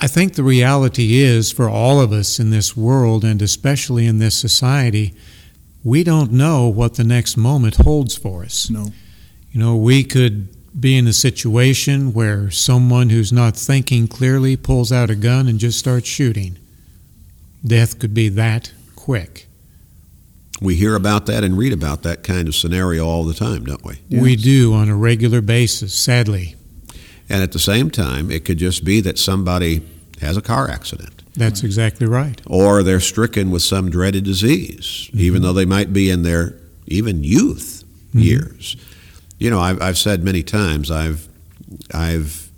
I 0.00 0.06
think 0.06 0.34
the 0.34 0.44
reality 0.44 1.16
is 1.16 1.50
for 1.50 1.68
all 1.68 2.00
of 2.00 2.12
us 2.12 2.38
in 2.38 2.50
this 2.50 2.76
world 2.76 3.24
and 3.24 3.42
especially 3.42 4.06
in 4.06 4.18
this 4.18 4.38
society, 4.38 5.14
we 5.82 6.04
don't 6.04 6.30
know 6.30 6.68
what 6.68 6.94
the 6.94 7.02
next 7.02 7.36
moment 7.36 7.74
holds 7.78 8.14
for 8.14 8.44
us. 8.44 8.70
No. 8.70 8.86
You 9.50 9.58
know, 9.58 9.74
we 9.74 10.04
could 10.04 10.55
be 10.78 10.96
in 10.96 11.06
a 11.06 11.12
situation 11.12 12.12
where 12.12 12.50
someone 12.50 13.10
who's 13.10 13.32
not 13.32 13.56
thinking 13.56 14.06
clearly 14.08 14.56
pulls 14.56 14.92
out 14.92 15.10
a 15.10 15.14
gun 15.14 15.48
and 15.48 15.58
just 15.58 15.78
starts 15.78 16.06
shooting. 16.08 16.58
Death 17.66 17.98
could 17.98 18.12
be 18.14 18.28
that 18.30 18.72
quick. 18.94 19.46
We 20.60 20.74
hear 20.76 20.94
about 20.94 21.26
that 21.26 21.44
and 21.44 21.56
read 21.56 21.72
about 21.72 22.02
that 22.02 22.22
kind 22.22 22.48
of 22.48 22.54
scenario 22.54 23.06
all 23.06 23.24
the 23.24 23.34
time, 23.34 23.64
don't 23.64 23.84
we? 23.84 24.00
Yes. 24.08 24.22
We 24.22 24.36
do 24.36 24.72
on 24.74 24.88
a 24.88 24.96
regular 24.96 25.40
basis, 25.40 25.94
sadly. 25.94 26.54
And 27.28 27.42
at 27.42 27.52
the 27.52 27.58
same 27.58 27.90
time, 27.90 28.30
it 28.30 28.44
could 28.44 28.58
just 28.58 28.84
be 28.84 29.00
that 29.00 29.18
somebody 29.18 29.82
has 30.20 30.36
a 30.36 30.42
car 30.42 30.70
accident 30.70 31.22
That's 31.34 31.62
exactly 31.62 32.06
right. 32.06 32.40
or 32.46 32.82
they're 32.82 33.00
stricken 33.00 33.50
with 33.50 33.62
some 33.62 33.90
dreaded 33.90 34.24
disease, 34.24 35.10
even 35.12 35.42
though 35.42 35.52
they 35.52 35.64
might 35.66 35.92
be 35.92 36.08
in 36.08 36.22
their 36.22 36.56
even 36.86 37.22
youth 37.24 37.82
Mhm. 38.14 38.22
years. 38.24 38.76
You 39.38 39.50
know, 39.50 39.60
I've, 39.60 39.80
I've 39.82 39.98
said 39.98 40.24
many 40.24 40.42
times, 40.42 40.90
I've, 40.90 41.28
I've 41.92 42.50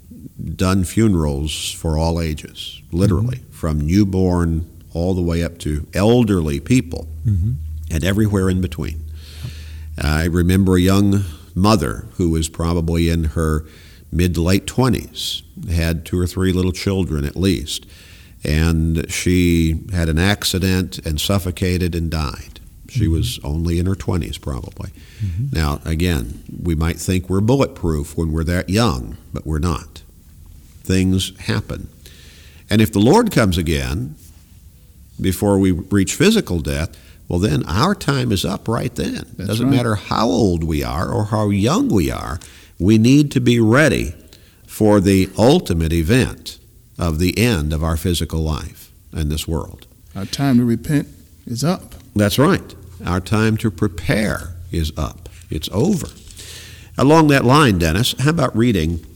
done 0.54 0.84
funerals 0.84 1.72
for 1.72 1.98
all 1.98 2.20
ages, 2.20 2.80
literally, 2.92 3.40
from 3.50 3.80
newborn 3.80 4.68
all 4.94 5.14
the 5.14 5.22
way 5.22 5.42
up 5.42 5.58
to 5.58 5.86
elderly 5.94 6.60
people 6.60 7.06
hmm 7.24 7.52
and 7.90 8.04
everywhere 8.04 8.50
in 8.50 8.60
between. 8.60 9.02
I 9.98 10.24
remember 10.24 10.76
a 10.76 10.80
young 10.80 11.24
mother 11.54 12.06
who 12.16 12.28
was 12.28 12.50
probably 12.50 13.08
in 13.08 13.24
her 13.24 13.64
mid 14.12 14.34
to 14.34 14.42
late 14.42 14.66
20s, 14.66 15.42
had 15.70 16.04
two 16.04 16.18
or 16.18 16.26
three 16.26 16.52
little 16.52 16.72
children 16.72 17.24
at 17.24 17.34
least, 17.34 17.86
and 18.44 19.10
she 19.10 19.80
had 19.90 20.10
an 20.10 20.18
accident 20.18 20.98
and 21.06 21.18
suffocated 21.18 21.94
and 21.94 22.10
died. 22.10 22.57
She 22.88 23.06
was 23.08 23.38
only 23.44 23.78
in 23.78 23.86
her 23.86 23.94
20s, 23.94 24.38
probably. 24.40 24.90
Mhm. 25.22 25.52
Now, 25.52 25.80
again, 25.84 26.40
we 26.62 26.74
might 26.74 26.98
think 26.98 27.28
we're 27.28 27.40
bulletproof 27.40 28.16
when 28.16 28.32
we're 28.32 28.44
that 28.44 28.70
young, 28.70 29.16
but 29.32 29.46
we're 29.46 29.58
not. 29.58 30.02
Things 30.84 31.32
happen. 31.40 31.88
And 32.70 32.80
if 32.80 32.92
the 32.92 32.98
Lord 33.00 33.30
comes 33.30 33.58
again 33.58 34.14
before 35.20 35.58
we 35.58 35.70
reach 35.72 36.14
physical 36.14 36.60
death, 36.60 36.90
well, 37.28 37.38
then 37.38 37.62
our 37.66 37.94
time 37.94 38.32
is 38.32 38.44
up 38.44 38.66
right 38.68 38.94
then. 38.94 39.26
That's 39.36 39.48
Doesn't 39.48 39.66
right. 39.66 39.76
matter 39.76 39.94
how 39.96 40.26
old 40.28 40.64
we 40.64 40.82
are 40.82 41.10
or 41.10 41.26
how 41.26 41.50
young 41.50 41.88
we 41.88 42.10
are, 42.10 42.40
we 42.78 42.96
need 42.96 43.30
to 43.32 43.40
be 43.40 43.60
ready 43.60 44.14
for 44.66 45.00
the 45.00 45.28
ultimate 45.36 45.92
event 45.92 46.58
of 46.98 47.18
the 47.18 47.36
end 47.38 47.72
of 47.74 47.84
our 47.84 47.96
physical 47.98 48.40
life 48.40 48.90
in 49.12 49.28
this 49.28 49.46
world. 49.46 49.86
Our 50.16 50.24
time 50.24 50.56
to 50.58 50.64
repent 50.64 51.08
is 51.46 51.62
up. 51.62 51.96
That's 52.18 52.38
right. 52.38 52.74
Our 53.06 53.20
time 53.20 53.56
to 53.58 53.70
prepare 53.70 54.56
is 54.72 54.92
up. 54.96 55.28
It's 55.50 55.68
over. 55.72 56.08
Along 56.96 57.28
that 57.28 57.44
line, 57.44 57.78
Dennis, 57.78 58.16
how 58.18 58.30
about 58.30 58.56
reading 58.56 59.06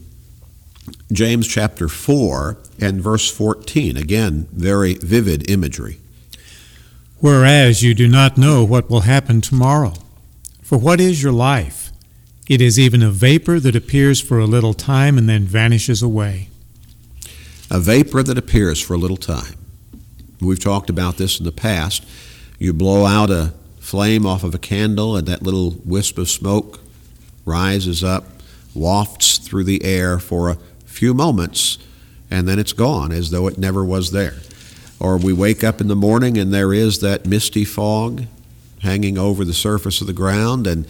James 1.11 1.49
chapter 1.49 1.89
4 1.89 2.57
and 2.81 3.03
verse 3.03 3.29
14? 3.29 3.97
Again, 3.97 4.47
very 4.53 4.95
vivid 4.95 5.51
imagery. 5.51 5.99
Whereas 7.19 7.83
you 7.83 7.93
do 7.93 8.07
not 8.07 8.39
know 8.39 8.65
what 8.65 8.89
will 8.89 9.01
happen 9.01 9.41
tomorrow. 9.41 9.95
For 10.63 10.79
what 10.79 11.01
is 11.01 11.25
your 11.25 11.33
life? 11.33 11.91
It 12.49 12.61
is 12.61 12.79
even 12.79 13.03
a 13.03 13.11
vapor 13.11 13.59
that 13.59 13.75
appears 13.75 14.21
for 14.21 14.39
a 14.39 14.47
little 14.47 14.75
time 14.75 15.19
and 15.19 15.29
then 15.29 15.45
vanishes 15.45 16.03
away. 16.03 16.51
A 17.69 17.81
vapor 17.81 18.23
that 18.23 18.39
appears 18.39 18.81
for 18.81 18.95
a 18.95 18.99
little 18.99 19.17
time. 19.17 19.57
We've 20.41 20.63
talked 20.63 20.89
about 20.89 21.17
this 21.17 21.41
in 21.41 21.45
the 21.45 21.53
past. 21.53 22.05
You 22.63 22.73
blow 22.73 23.07
out 23.07 23.29
a 23.29 23.55
flame 23.81 24.25
off 24.25 24.45
of 24.45 24.55
a 24.55 24.59
candle, 24.59 25.17
and 25.17 25.27
that 25.27 25.43
little 25.43 25.75
wisp 25.85 26.17
of 26.17 26.31
smoke 26.31 26.79
rises 27.45 28.05
up, 28.05 28.23
wafts 28.73 29.39
through 29.39 29.65
the 29.65 29.85
air 29.85 30.21
for 30.21 30.49
a 30.49 30.59
few 30.85 31.13
moments, 31.13 31.79
and 32.31 32.47
then 32.47 32.61
it's 32.61 32.73
gone 32.73 33.11
as 33.11 33.33
though 33.33 33.49
it 33.49 33.59
never 33.59 33.85
was 33.85 34.13
there. 34.13 34.37
Or 35.01 35.17
we 35.17 35.33
wake 35.33 35.65
up 35.65 35.81
in 35.81 35.89
the 35.89 35.97
morning 35.97 36.39
and 36.39 36.55
there 36.55 36.73
is 36.73 37.01
that 37.01 37.27
misty 37.27 37.65
fog 37.65 38.27
hanging 38.83 39.19
over 39.19 39.45
the 39.45 39.53
surface 39.53 40.01
of 40.01 40.07
the 40.07 40.13
ground, 40.13 40.69
and 40.69 40.87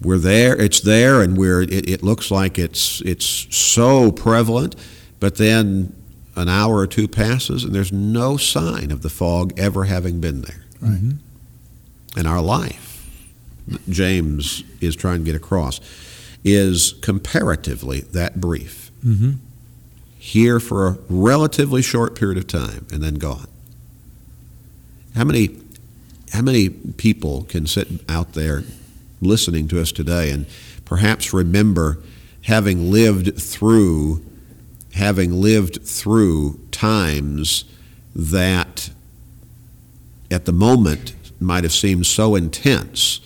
we're 0.00 0.16
there, 0.16 0.56
it's 0.56 0.80
there, 0.80 1.20
and 1.20 1.36
we're, 1.36 1.60
it, 1.60 1.86
it 1.86 2.02
looks 2.02 2.30
like 2.30 2.58
it's, 2.58 3.02
it's 3.02 3.54
so 3.54 4.10
prevalent, 4.10 4.76
but 5.20 5.36
then 5.36 5.94
an 6.38 6.48
hour 6.48 6.76
or 6.76 6.86
two 6.86 7.08
passes 7.08 7.64
and 7.64 7.74
there's 7.74 7.92
no 7.92 8.36
sign 8.36 8.90
of 8.90 9.02
the 9.02 9.08
fog 9.10 9.52
ever 9.58 9.84
having 9.84 10.20
been 10.20 10.42
there. 10.42 10.64
Right. 10.80 10.92
Mhm. 10.92 11.16
And 12.16 12.26
our 12.26 12.40
life, 12.40 13.06
James 13.88 14.62
is 14.80 14.96
trying 14.96 15.20
to 15.20 15.24
get 15.24 15.34
across, 15.34 15.80
is 16.44 16.94
comparatively 17.02 18.00
that 18.12 18.40
brief. 18.40 18.90
Mm-hmm. 19.04 19.32
Here 20.18 20.60
for 20.60 20.86
a 20.86 20.98
relatively 21.08 21.82
short 21.82 22.14
period 22.14 22.38
of 22.38 22.46
time 22.46 22.86
and 22.92 23.02
then 23.02 23.14
gone. 23.16 23.46
How 25.14 25.24
many, 25.24 25.50
how 26.32 26.42
many 26.42 26.68
people 26.70 27.42
can 27.42 27.66
sit 27.66 27.88
out 28.08 28.34
there 28.34 28.64
listening 29.20 29.68
to 29.68 29.80
us 29.80 29.90
today 29.92 30.30
and 30.30 30.46
perhaps 30.84 31.32
remember 31.32 31.98
having 32.42 32.90
lived 32.90 33.36
through 33.40 34.24
having 34.94 35.32
lived 35.32 35.82
through 35.84 36.58
times 36.70 37.64
that 38.14 38.90
at 40.30 40.44
the 40.44 40.52
moment 40.52 41.14
might 41.40 41.62
have 41.64 41.72
seemed 41.72 42.06
so 42.06 42.34
intense, 42.34 43.20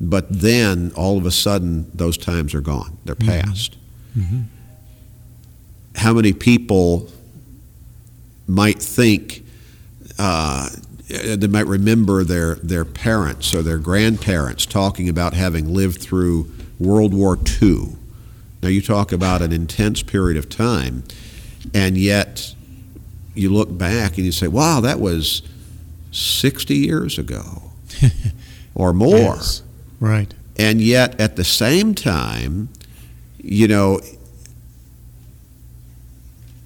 but 0.00 0.26
then 0.30 0.92
all 0.94 1.18
of 1.18 1.26
a 1.26 1.30
sudden 1.30 1.90
those 1.94 2.16
times 2.16 2.54
are 2.54 2.60
gone. 2.60 2.96
They're 3.04 3.14
Mhm. 3.16 3.26
past. 3.26 3.76
Mhm. 4.16 4.44
How 5.96 6.12
many 6.14 6.32
people 6.32 7.10
might 8.46 8.80
think 8.80 9.42
uh, 10.18 10.68
they 11.08 11.46
might 11.46 11.66
remember 11.66 12.24
their, 12.24 12.54
their 12.56 12.84
parents 12.84 13.52
or 13.54 13.62
their 13.62 13.78
grandparents 13.78 14.64
talking 14.66 15.08
about 15.08 15.34
having 15.34 15.72
lived 15.74 16.00
through 16.00 16.50
World 16.78 17.12
War 17.12 17.38
II? 17.62 17.96
Now, 18.62 18.68
you 18.68 18.82
talk 18.82 19.12
about 19.12 19.42
an 19.42 19.52
intense 19.52 20.02
period 20.02 20.36
of 20.36 20.48
time, 20.48 21.04
and 21.74 21.96
yet 21.96 22.54
you 23.34 23.50
look 23.50 23.76
back 23.76 24.16
and 24.16 24.24
you 24.24 24.32
say, 24.32 24.48
wow, 24.48 24.80
that 24.80 24.98
was 24.98 25.42
60 26.10 26.74
years 26.74 27.18
ago 27.18 27.72
or 28.74 28.92
more. 28.92 29.18
Yes. 29.18 29.62
Right. 30.00 30.32
And 30.58 30.80
yet, 30.80 31.20
at 31.20 31.36
the 31.36 31.44
same 31.44 31.94
time, 31.94 32.70
you 33.38 33.68
know, 33.68 34.00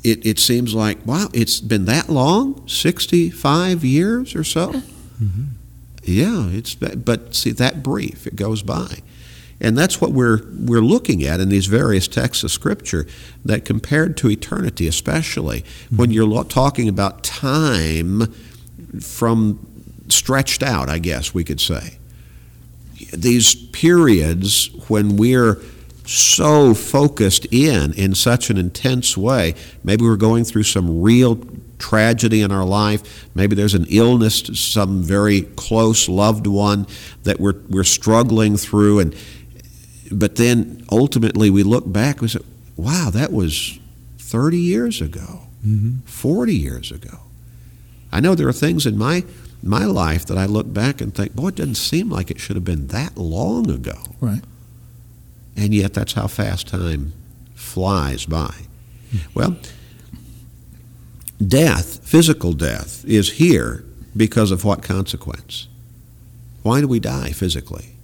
it, 0.03 0.25
it 0.25 0.39
seems 0.39 0.75
like, 0.75 1.05
wow, 1.05 1.29
it's 1.33 1.61
been 1.61 1.85
that 1.87 2.09
long? 2.09 2.67
65 2.69 3.85
years 3.85 4.35
or 4.35 4.45
so? 4.45 4.73
Mm-hmm. 4.73 5.45
Yeah, 6.05 6.49
it's 6.49 6.75
but 6.75 7.35
see 7.35 7.51
that 7.53 7.83
brief, 7.83 8.27
it 8.27 8.37
goes 8.37 8.63
by. 8.63 9.03
And 9.61 9.77
that's 9.77 10.01
what 10.01 10.13
we're 10.13 10.41
we're 10.53 10.81
looking 10.81 11.23
at 11.23 11.41
in 11.41 11.49
these 11.49 11.67
various 11.67 12.09
texts 12.09 12.45
of 12.45 12.51
scripture 12.51 13.07
that 13.45 13.65
compared 13.65 14.17
to 14.19 14.31
eternity 14.31 14.87
especially 14.89 15.61
Mm-hmm. 15.61 15.97
when 15.97 16.11
you're 16.11 16.45
talking 16.45 16.89
about 16.89 17.23
time 17.25 18.33
from 19.01 19.67
stretched 20.09 20.63
out, 20.63 20.89
I 20.89 20.99
guess 20.99 21.35
we 21.35 21.45
could 21.45 21.61
say. 21.61 21.99
These 23.13 23.55
periods 23.55 24.71
when 24.89 25.17
we're 25.17 25.59
so 26.07 26.75
focused 26.75 27.47
in 27.53 27.93
in 27.95 28.15
such 28.15 28.51
an 28.51 28.57
intense 28.57 29.17
way, 29.17 29.55
maybe 29.85 30.05
we're 30.05 30.17
going 30.17 30.45
through 30.45 30.65
some 30.65 31.01
real 31.01 31.39
tragedy 31.79 32.43
in 32.43 32.53
our 32.53 32.65
life, 32.65 33.29
maybe 33.35 33.57
there's 33.57 33.75
an 33.75 33.87
illness 33.89 34.43
to 34.43 34.55
some 34.55 35.03
very 35.03 35.43
close 35.43 36.09
loved 36.09 36.47
one 36.47 36.87
that 37.23 37.41
we're 37.41 37.61
we're 37.69 37.85
struggling 37.85 38.57
through 38.57 38.99
and 39.01 39.17
but 40.11 40.37
then 40.37 40.85
ultimately 40.91 41.51
we 41.51 41.63
look 41.63 41.91
back 41.91 42.17
and 42.17 42.23
we 42.23 42.29
say, 42.29 42.41
wow, 42.77 43.11
that 43.13 43.33
was 43.33 43.79
30 44.19 44.59
years 44.59 45.01
ago, 45.01 45.43
Mhm. 45.67 45.99
40 46.05 46.55
years 46.57 46.91
ago. 46.91 47.21
I 48.13 48.21
know 48.21 48.35
there 48.35 48.49
are 48.49 48.53
things 48.53 48.87
in 48.87 48.97
my 48.99 49.25
my 49.63 49.85
life 49.85 50.25
that 50.25 50.39
I 50.39 50.47
look 50.47 50.73
back 50.73 51.03
and 51.03 51.15
think, 51.15 51.35
boy, 51.37 51.49
it 51.49 51.57
doesn't 51.57 51.75
seem 51.75 52.09
like 52.09 52.31
it 52.31 52.41
should 52.41 52.57
have 52.57 52.65
been 52.65 52.87
that 52.89 53.19
long 53.19 53.71
ago. 53.71 53.99
Right. 54.19 54.41
And 55.55 55.75
yet 55.75 55.93
that's 55.93 56.15
how 56.15 56.29
fast 56.29 56.69
time 56.69 57.13
flies 57.55 58.25
by. 58.25 58.55
Well, 59.35 59.59
death, 61.47 62.01
physical 62.05 62.53
death, 62.55 63.05
is 63.07 63.33
here 63.33 63.85
because 64.17 64.51
of 64.51 64.65
what 64.65 64.83
consequence? 64.83 65.69
Why 66.63 66.81
do 66.81 66.89
we 66.89 67.01
die 67.01 67.33
physically? 67.33 67.97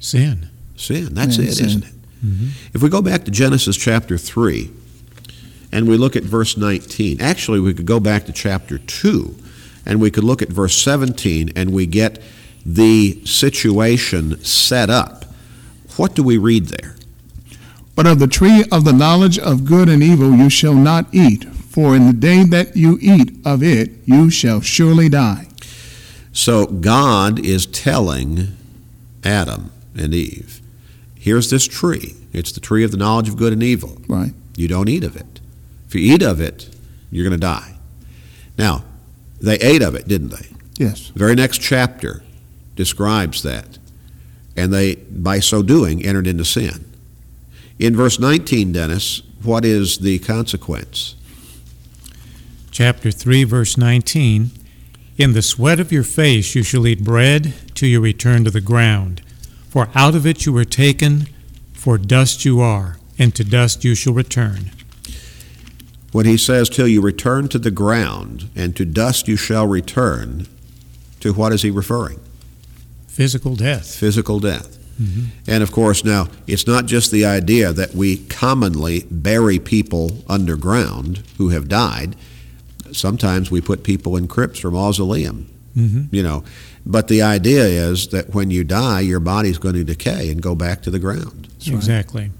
Sin. 0.00 0.48
Sin. 0.78 1.10
That's 1.12 1.36
Yeah, 1.36 1.44
it, 1.44 1.54
sin. 1.54 1.66
isn't 1.66 1.84
it? 1.84 1.92
Mhm. 2.24 2.48
If 2.72 2.82
we 2.82 2.88
go 2.88 3.02
back 3.02 3.24
to 3.26 3.30
Genesis 3.30 3.76
chapter 3.76 4.16
3 4.16 4.70
and 5.70 5.86
we 5.86 5.96
look 5.98 6.16
at 6.16 6.24
verse 6.24 6.56
19, 6.56 7.20
actually, 7.20 7.60
we 7.60 7.74
could 7.74 7.84
go 7.86 8.00
back 8.00 8.24
to 8.26 8.32
chapter 8.32 8.78
2 8.78 9.34
and 9.84 10.00
we 10.00 10.10
could 10.10 10.24
look 10.24 10.40
at 10.40 10.50
verse 10.50 10.76
17 10.76 11.50
and 11.54 11.70
we 11.70 11.84
get 11.84 12.22
the 12.64 13.18
situation 13.24 14.42
set 14.42 14.88
up. 14.88 15.34
What 15.96 16.14
do 16.14 16.22
we 16.22 16.38
read 16.38 16.66
there? 16.68 16.94
But 17.94 18.06
of 18.06 18.20
the 18.20 18.28
tree 18.28 18.64
of 18.70 18.84
the 18.84 18.92
knowledge 18.92 19.38
of 19.38 19.64
good 19.64 19.88
and 19.88 20.02
evil 20.02 20.34
you 20.34 20.48
shall 20.48 20.74
not 20.74 21.06
eat, 21.12 21.44
for 21.70 21.96
in 21.96 22.06
the 22.06 22.12
day 22.12 22.44
that 22.44 22.76
you 22.76 22.98
eat 23.02 23.32
of 23.44 23.62
it 23.62 23.90
you 24.06 24.30
shall 24.30 24.60
surely 24.60 25.08
die. 25.08 25.48
So 26.32 26.66
God 26.66 27.44
is 27.44 27.66
telling 27.66 28.48
Adam 29.24 29.70
and 29.96 30.14
Eve, 30.14 30.60
here's 31.28 31.50
this 31.50 31.68
tree. 31.68 32.16
It's 32.32 32.52
the 32.52 32.60
tree 32.60 32.84
of 32.84 32.90
the 32.90 32.96
knowledge 32.96 33.28
of 33.28 33.36
good 33.36 33.52
and 33.52 33.62
evil. 33.62 33.98
Right. 34.08 34.32
You 34.56 34.66
don't 34.66 34.88
eat 34.88 35.04
of 35.04 35.14
it. 35.14 35.40
If 35.86 35.94
you 35.94 36.14
eat 36.14 36.22
of 36.22 36.40
it, 36.40 36.74
you're 37.10 37.28
going 37.28 37.38
to 37.38 37.46
die. 37.46 37.76
Now, 38.56 38.84
they 39.38 39.56
ate 39.56 39.82
of 39.82 39.94
it, 39.94 40.08
didn't 40.08 40.30
they? 40.30 40.48
Yes. 40.78 41.10
The 41.10 41.18
very 41.18 41.34
next 41.34 41.60
chapter 41.60 42.22
describes 42.76 43.42
that. 43.42 43.78
And 44.56 44.72
they, 44.72 44.94
by 44.94 45.40
so 45.40 45.62
doing, 45.62 46.02
entered 46.02 46.26
into 46.26 46.46
sin. 46.46 46.90
In 47.78 47.94
verse 47.94 48.18
19, 48.18 48.72
Dennis, 48.72 49.20
what 49.42 49.66
is 49.66 49.98
the 49.98 50.18
consequence? 50.20 51.14
Chapter 52.70 53.10
3, 53.10 53.44
verse 53.44 53.76
19 53.76 54.50
In 55.18 55.34
the 55.34 55.42
sweat 55.42 55.78
of 55.78 55.92
your 55.92 56.04
face 56.04 56.54
you 56.54 56.62
shall 56.62 56.86
eat 56.86 57.04
bread 57.04 57.52
till 57.74 57.90
you 57.90 58.00
return 58.00 58.44
to 58.44 58.50
the 58.50 58.62
ground. 58.62 59.20
For 59.68 59.88
out 59.94 60.14
of 60.14 60.26
it 60.26 60.46
you 60.46 60.52
were 60.52 60.64
taken, 60.64 61.28
for 61.72 61.98
dust 61.98 62.44
you 62.44 62.60
are, 62.60 62.98
and 63.18 63.34
to 63.34 63.44
dust 63.44 63.84
you 63.84 63.94
shall 63.94 64.14
return. 64.14 64.70
When 66.10 66.24
he 66.24 66.38
says, 66.38 66.68
till 66.70 66.88
you 66.88 67.02
return 67.02 67.48
to 67.48 67.58
the 67.58 67.70
ground, 67.70 68.48
and 68.56 68.74
to 68.76 68.84
dust 68.84 69.28
you 69.28 69.36
shall 69.36 69.66
return, 69.66 70.46
to 71.20 71.32
what 71.34 71.52
is 71.52 71.62
he 71.62 71.70
referring? 71.70 72.20
Physical 73.08 73.56
death. 73.56 73.94
Physical 73.94 74.40
death. 74.40 74.78
Mhm. 75.00 75.26
And 75.46 75.62
of 75.62 75.70
course, 75.70 76.04
now, 76.04 76.28
it's 76.46 76.66
not 76.66 76.86
just 76.86 77.10
the 77.10 77.24
idea 77.24 77.72
that 77.72 77.94
we 77.94 78.16
commonly 78.16 79.04
bury 79.10 79.58
people 79.58 80.24
underground 80.28 81.22
who 81.36 81.50
have 81.50 81.68
died. 81.68 82.16
Sometimes 82.92 83.50
we 83.50 83.60
put 83.60 83.82
people 83.82 84.16
in 84.16 84.26
crypts 84.28 84.64
or 84.64 84.70
mausoleum, 84.70 85.46
Mhm. 85.78 86.08
you 86.10 86.22
know. 86.22 86.42
But 86.84 87.08
the 87.08 87.22
idea 87.22 87.64
is 87.64 88.08
that 88.08 88.34
when 88.34 88.50
you 88.50 88.64
die, 88.64 89.00
your 89.00 89.20
body's 89.20 89.58
going 89.58 89.74
to 89.76 89.84
decay 89.84 90.30
and 90.30 90.40
go 90.42 90.54
back 90.54 90.82
to 90.82 90.90
the 90.90 90.98
ground. 90.98 91.48
That's 91.52 91.68
right. 91.68 91.76
Exactly. 91.76 92.30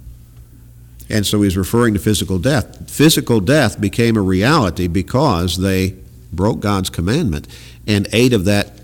And 1.11 1.27
so 1.27 1.43
he's 1.43 1.57
referring 1.57 1.95
to 1.95 2.01
physical 2.01 2.39
death. 2.39 2.91
Physical 2.91 3.41
death 3.41 3.81
became 3.81 4.17
a 4.17 4.23
reality 4.23 4.89
because 4.89 5.59
they 5.59 5.95
broke 6.33 6.61
God's 6.61 6.91
commandment 6.91 7.49
and 7.87 8.07
ate 8.13 8.33
of 8.33 8.45
that 8.45 8.79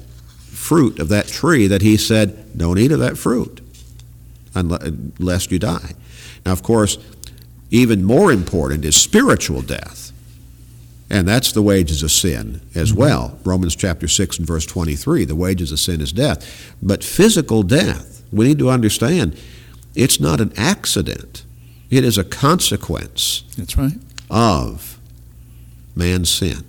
fruit 0.51 0.99
of 0.99 1.09
that 1.11 1.29
tree 1.29 1.67
that 1.67 1.83
he 1.83 1.97
said, 1.97 2.57
don't 2.57 2.79
eat 2.79 2.93
of 2.93 3.01
that 3.01 3.19
fruit 3.19 3.61
unless 4.55 5.51
you 5.51 5.59
die. 5.59 5.93
Now, 6.47 6.53
of 6.53 6.63
course, 6.63 6.97
even 7.71 8.05
more 8.05 8.33
important 8.33 8.85
is 8.85 8.97
spiritual 8.97 9.61
death. 9.63 10.13
And 11.11 11.29
that's 11.29 11.53
the 11.53 11.63
wages 11.63 12.03
of 12.03 12.11
sin 12.11 12.61
as 12.75 12.91
mm-hmm. 12.91 13.01
well. 13.01 13.39
Romans 13.45 13.77
chapter 13.77 14.09
6 14.09 14.39
and 14.39 14.47
verse 14.47 14.67
23 14.67 15.25
the 15.25 15.37
wages 15.37 15.71
of 15.73 15.79
sin 15.79 16.01
is 16.01 16.13
death. 16.13 16.75
But 16.83 17.05
physical 17.05 17.63
death, 17.63 18.23
we 18.33 18.47
need 18.49 18.59
to 18.59 18.71
understand, 18.71 19.39
it's 19.95 20.19
not 20.19 20.41
an 20.41 20.53
accident, 20.57 21.45
it 21.91 22.05
is 22.05 22.19
a 22.19 22.25
consequence 22.25 23.45
That's 23.57 23.77
right. 23.77 23.99
of 24.31 24.99
man's 25.95 26.31
sin. 26.31 26.65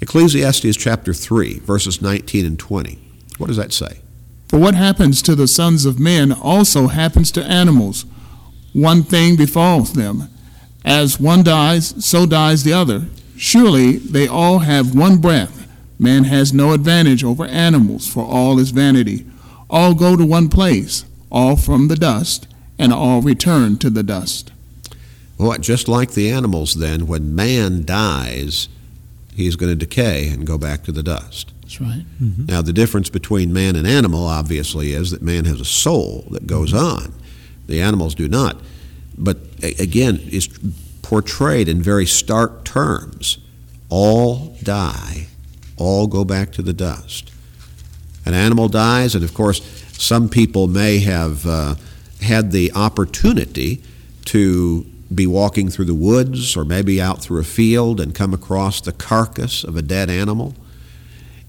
Ecclesiastes 0.00 0.76
chapter 0.76 1.14
3, 1.14 1.60
verses 1.60 2.02
19 2.02 2.44
and 2.44 2.58
20. 2.58 2.98
What 3.38 3.46
does 3.46 3.56
that 3.56 3.72
say? 3.72 4.00
For 4.48 4.58
what 4.58 4.74
happens 4.74 5.22
to 5.22 5.34
the 5.34 5.48
sons 5.48 5.86
of 5.86 5.98
men 5.98 6.32
also 6.32 6.88
happens 6.88 7.30
to 7.32 7.44
animals. 7.44 8.04
One 8.72 9.02
thing 9.02 9.36
befalls 9.36 9.94
them. 9.94 10.28
As 10.84 11.18
one 11.18 11.42
dies, 11.42 11.94
so 12.04 12.26
dies 12.26 12.64
the 12.64 12.72
other. 12.72 13.06
Surely 13.36 13.96
they 13.96 14.26
all 14.26 14.60
have 14.60 14.94
one 14.94 15.18
breath. 15.18 15.68
Man 15.98 16.24
has 16.24 16.52
no 16.52 16.72
advantage 16.72 17.22
over 17.24 17.44
animals, 17.46 18.06
for 18.06 18.24
all 18.24 18.58
is 18.58 18.70
vanity. 18.70 19.26
All 19.70 19.94
go 19.94 20.16
to 20.16 20.24
one 20.24 20.48
place, 20.48 21.04
all 21.30 21.56
from 21.56 21.88
the 21.88 21.96
dust, 21.96 22.46
and 22.78 22.92
all 22.92 23.22
return 23.22 23.78
to 23.78 23.90
the 23.90 24.02
dust. 24.02 24.52
Well, 25.38 25.56
just 25.58 25.88
like 25.88 26.12
the 26.12 26.30
animals, 26.30 26.74
then, 26.74 27.06
when 27.06 27.34
man 27.34 27.84
dies, 27.84 28.68
he's 29.34 29.56
going 29.56 29.70
to 29.70 29.76
decay 29.76 30.28
and 30.28 30.46
go 30.46 30.58
back 30.58 30.84
to 30.84 30.92
the 30.92 31.02
dust. 31.02 31.52
That's 31.62 31.80
right. 31.80 32.04
Mm-hmm. 32.22 32.46
Now, 32.46 32.62
the 32.62 32.72
difference 32.72 33.10
between 33.10 33.52
man 33.52 33.74
and 33.74 33.86
animal, 33.86 34.26
obviously, 34.26 34.92
is 34.92 35.10
that 35.10 35.22
man 35.22 35.44
has 35.46 35.60
a 35.60 35.64
soul 35.64 36.24
that 36.30 36.46
goes 36.46 36.72
mm-hmm. 36.72 37.04
on. 37.06 37.14
The 37.66 37.80
animals 37.80 38.14
do 38.14 38.28
not. 38.28 38.60
But 39.16 39.38
again, 39.62 40.20
it's 40.24 40.48
portrayed 41.04 41.68
in 41.68 41.82
very 41.82 42.06
stark 42.06 42.64
terms. 42.64 43.38
All 43.90 44.56
die, 44.62 45.26
all 45.76 46.06
go 46.06 46.24
back 46.24 46.50
to 46.52 46.62
the 46.62 46.72
dust. 46.72 47.30
An 48.24 48.32
animal 48.34 48.68
dies, 48.68 49.14
and 49.14 49.22
of 49.22 49.34
course, 49.34 49.60
some 49.98 50.28
people 50.30 50.66
may 50.66 50.98
have 51.00 51.46
uh, 51.46 51.74
had 52.22 52.50
the 52.52 52.72
opportunity 52.72 53.82
to 54.24 54.86
be 55.14 55.26
walking 55.26 55.68
through 55.68 55.84
the 55.84 55.94
woods 55.94 56.56
or 56.56 56.64
maybe 56.64 57.00
out 57.00 57.20
through 57.22 57.38
a 57.38 57.44
field 57.44 58.00
and 58.00 58.14
come 58.14 58.32
across 58.32 58.80
the 58.80 58.92
carcass 58.92 59.62
of 59.62 59.76
a 59.76 59.82
dead 59.82 60.08
animal. 60.08 60.54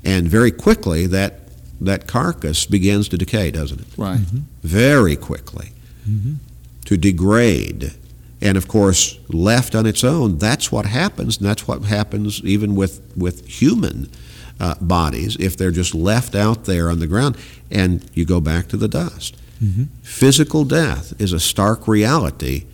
And 0.04 0.28
very 0.28 0.52
quickly, 0.52 1.08
that, 1.08 1.40
that 1.80 2.08
carcass 2.08 2.66
begins 2.66 3.08
to 3.10 3.18
decay, 3.18 3.52
doesn't 3.52 3.80
it? 3.80 3.88
Right. 3.98 4.20
Very 4.64 5.16
quickly. 5.16 5.72
Mhm. 6.08 6.36
To 6.86 6.98
degrade. 6.98 7.94
And 8.42 8.58
of 8.58 8.68
course, 8.68 9.18
left 9.30 9.76
on 9.76 9.86
its 9.86 10.04
own, 10.04 10.38
that's 10.38 10.72
what 10.72 10.86
happens, 10.86 11.38
and 11.38 11.46
that's 11.46 11.68
what 11.68 11.84
happens 11.84 12.42
even 12.44 12.76
with, 12.76 13.02
with 13.16 13.48
human 13.48 14.10
uh, 14.60 14.76
bodies 14.82 15.36
if 15.40 15.58
they're 15.58 15.72
just 15.72 15.96
left 15.96 16.36
out 16.36 16.66
there 16.66 16.90
on 16.90 17.00
the 17.00 17.08
ground 17.08 17.38
and 17.72 18.10
you 18.14 18.26
go 18.26 18.40
back 18.40 18.68
to 18.70 18.78
the 18.78 18.88
dust. 18.88 19.36
Mhm. 19.64 19.88
Physical 20.02 20.66
death 20.66 21.14
is 21.20 21.34
a 21.34 21.40
stark 21.40 21.88
reality, 21.88 22.66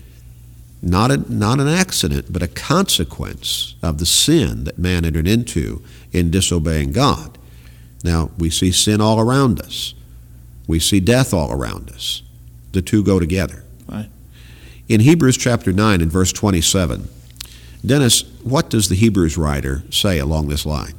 not, 0.81 1.11
a, 1.11 1.17
not 1.31 1.59
an 1.59 1.67
accident, 1.67 2.31
but 2.31 2.41
a 2.41 2.47
consequence 2.47 3.75
of 3.83 3.99
the 3.99 4.05
sin 4.05 4.63
that 4.63 4.79
man 4.79 5.05
entered 5.05 5.27
into 5.27 5.81
in 6.11 6.31
disobeying 6.31 6.91
God. 6.91 7.37
Now, 8.03 8.31
we 8.37 8.49
see 8.49 8.71
sin 8.71 8.99
all 8.99 9.19
around 9.19 9.59
us, 9.59 9.93
we 10.67 10.79
see 10.79 10.99
death 10.99 11.33
all 11.33 11.51
around 11.51 11.89
us. 11.91 12.23
The 12.71 12.81
two 12.81 13.03
go 13.03 13.19
together. 13.19 13.63
In 14.91 14.99
Hebrews 14.99 15.37
chapter 15.37 15.71
9 15.71 16.01
and 16.01 16.11
verse 16.11 16.33
27, 16.33 17.07
Dennis, 17.85 18.23
what 18.43 18.69
does 18.69 18.89
the 18.89 18.95
Hebrews 18.95 19.37
writer 19.37 19.83
say 19.89 20.19
along 20.19 20.49
this 20.49 20.65
line? 20.65 20.95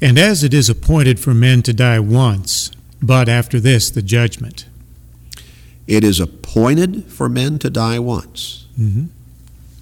And 0.00 0.16
as 0.16 0.44
it 0.44 0.54
is 0.54 0.70
appointed 0.70 1.18
for 1.18 1.34
men 1.34 1.62
to 1.62 1.72
die 1.72 1.98
once, 1.98 2.70
but 3.02 3.28
after 3.28 3.58
this 3.58 3.90
the 3.90 4.00
judgment. 4.00 4.66
It 5.88 6.04
is 6.04 6.20
appointed 6.20 7.06
for 7.06 7.28
men 7.28 7.58
to 7.58 7.68
die 7.68 7.98
once. 7.98 8.68
Mm-hmm. 8.78 9.06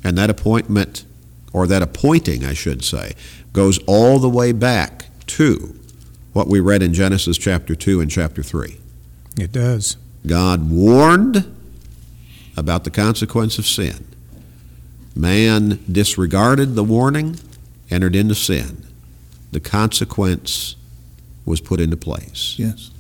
And 0.03 0.17
that 0.17 0.31
appointment, 0.31 1.05
or 1.53 1.67
that 1.67 1.83
appointing, 1.83 2.47
I 2.47 2.55
should 2.55 2.83
say, 2.83 3.13
goes 3.53 3.79
all 3.87 4.21
the 4.21 4.31
way 4.31 4.53
back 4.53 5.11
to 5.27 5.79
what 6.33 6.49
we 6.49 6.61
read 6.61 6.83
in 6.83 6.95
Genesis 6.95 7.37
chapter 7.37 7.75
2 7.75 8.01
and 8.01 8.11
chapter 8.11 8.43
3. 8.43 8.79
It 9.39 9.53
does. 9.53 9.99
God 10.27 10.71
warned 10.71 11.59
about 12.57 12.85
the 12.85 12.91
consequence 12.91 13.59
of 13.59 13.67
sin. 13.67 14.07
Man 15.15 15.83
disregarded 15.91 16.75
the 16.75 16.85
warning, 16.85 17.39
entered 17.91 18.17
into 18.17 18.35
sin. 18.35 18.87
The 19.51 19.61
consequence 19.61 20.77
was 21.45 21.61
put 21.61 21.81
into 21.81 21.97
place. 21.97 22.55
Yes. 22.59 22.91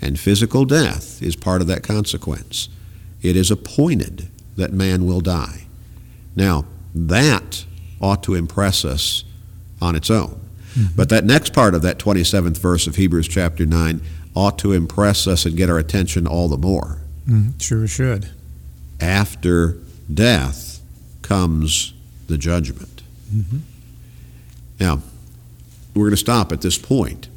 And 0.00 0.18
physical 0.18 0.64
death 0.64 1.22
is 1.22 1.36
part 1.36 1.60
of 1.60 1.66
that 1.68 1.82
consequence. 1.82 2.68
It 3.22 3.36
is 3.36 3.50
appointed 3.50 4.28
that 4.56 4.72
man 4.72 5.06
will 5.06 5.20
die. 5.20 5.66
Now, 6.36 6.66
that 6.94 7.64
ought 8.00 8.22
to 8.24 8.34
impress 8.34 8.84
us 8.84 9.24
on 9.80 9.96
its 9.96 10.10
own. 10.10 10.40
Mm-hmm. 10.74 10.96
But 10.96 11.08
that 11.08 11.24
next 11.24 11.52
part 11.52 11.74
of 11.74 11.82
that 11.82 11.98
27th 11.98 12.58
verse 12.58 12.86
of 12.86 12.96
Hebrews 12.96 13.28
chapter 13.28 13.66
9 13.66 14.00
ought 14.34 14.58
to 14.60 14.72
impress 14.72 15.26
us 15.26 15.46
and 15.46 15.56
get 15.56 15.70
our 15.70 15.78
attention 15.78 16.26
all 16.26 16.48
the 16.48 16.58
more. 16.58 16.98
Mm, 17.28 17.60
sure 17.60 17.86
should. 17.86 18.30
After 19.00 19.78
death 20.12 20.80
comes 21.22 21.92
the 22.26 22.38
judgment. 22.38 23.02
Mm-hmm. 23.32 23.58
Now, 24.80 25.02
we're 25.94 26.04
going 26.04 26.10
to 26.12 26.16
stop 26.16 26.52
at 26.52 26.60
this 26.60 26.78
point, 26.78 27.28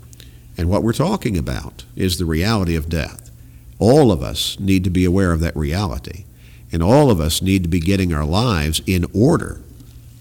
and 0.58 0.69
what 0.69 0.84
we're 0.84 0.93
talking 0.93 1.38
about 1.38 1.86
is 1.95 2.17
the 2.17 2.26
reality 2.26 2.76
of 2.76 2.89
death. 2.89 3.32
All 3.80 4.12
of 4.12 4.21
us 4.21 4.60
need 4.60 4.84
to 4.84 4.89
be 4.89 5.06
aware 5.06 5.32
of 5.32 5.39
that 5.39 5.56
reality, 5.56 6.26
and 6.71 6.84
all 6.84 7.10
of 7.10 7.19
us 7.19 7.41
need 7.41 7.63
to 7.63 7.69
be 7.69 7.80
getting 7.80 8.13
our 8.13 8.26
lives 8.26 8.82
in 8.86 9.06
order 9.13 9.62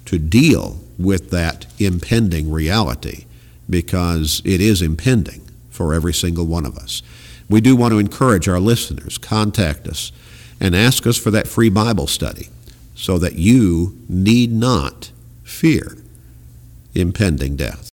to 0.07 0.19
deal 0.19 0.81
with 0.99 1.31
that 1.31 1.67
impending 1.79 2.51
reality 2.51 3.27
because 3.69 4.43
it 4.45 4.61
is 4.61 4.83
impending 4.83 5.43
for 5.71 5.95
every 5.95 6.13
single 6.13 6.47
one 6.47 6.67
of 6.67 6.77
us. 6.77 7.03
We 7.49 7.61
do 7.61 7.77
want 7.77 7.93
to 7.93 7.99
encourage 7.99 8.49
our 8.49 8.61
listeners, 8.61 9.19
contact 9.19 9.87
us 9.87 10.13
and 10.61 10.77
ask 10.77 11.07
us 11.07 11.17
for 11.17 11.31
that 11.31 11.49
free 11.49 11.71
Bible 11.71 12.07
study 12.07 12.49
so 12.95 13.19
that 13.19 13.35
you 13.35 13.99
need 14.09 14.53
not 14.53 15.11
fear 15.43 15.97
impending 16.95 17.57
death. 17.57 17.90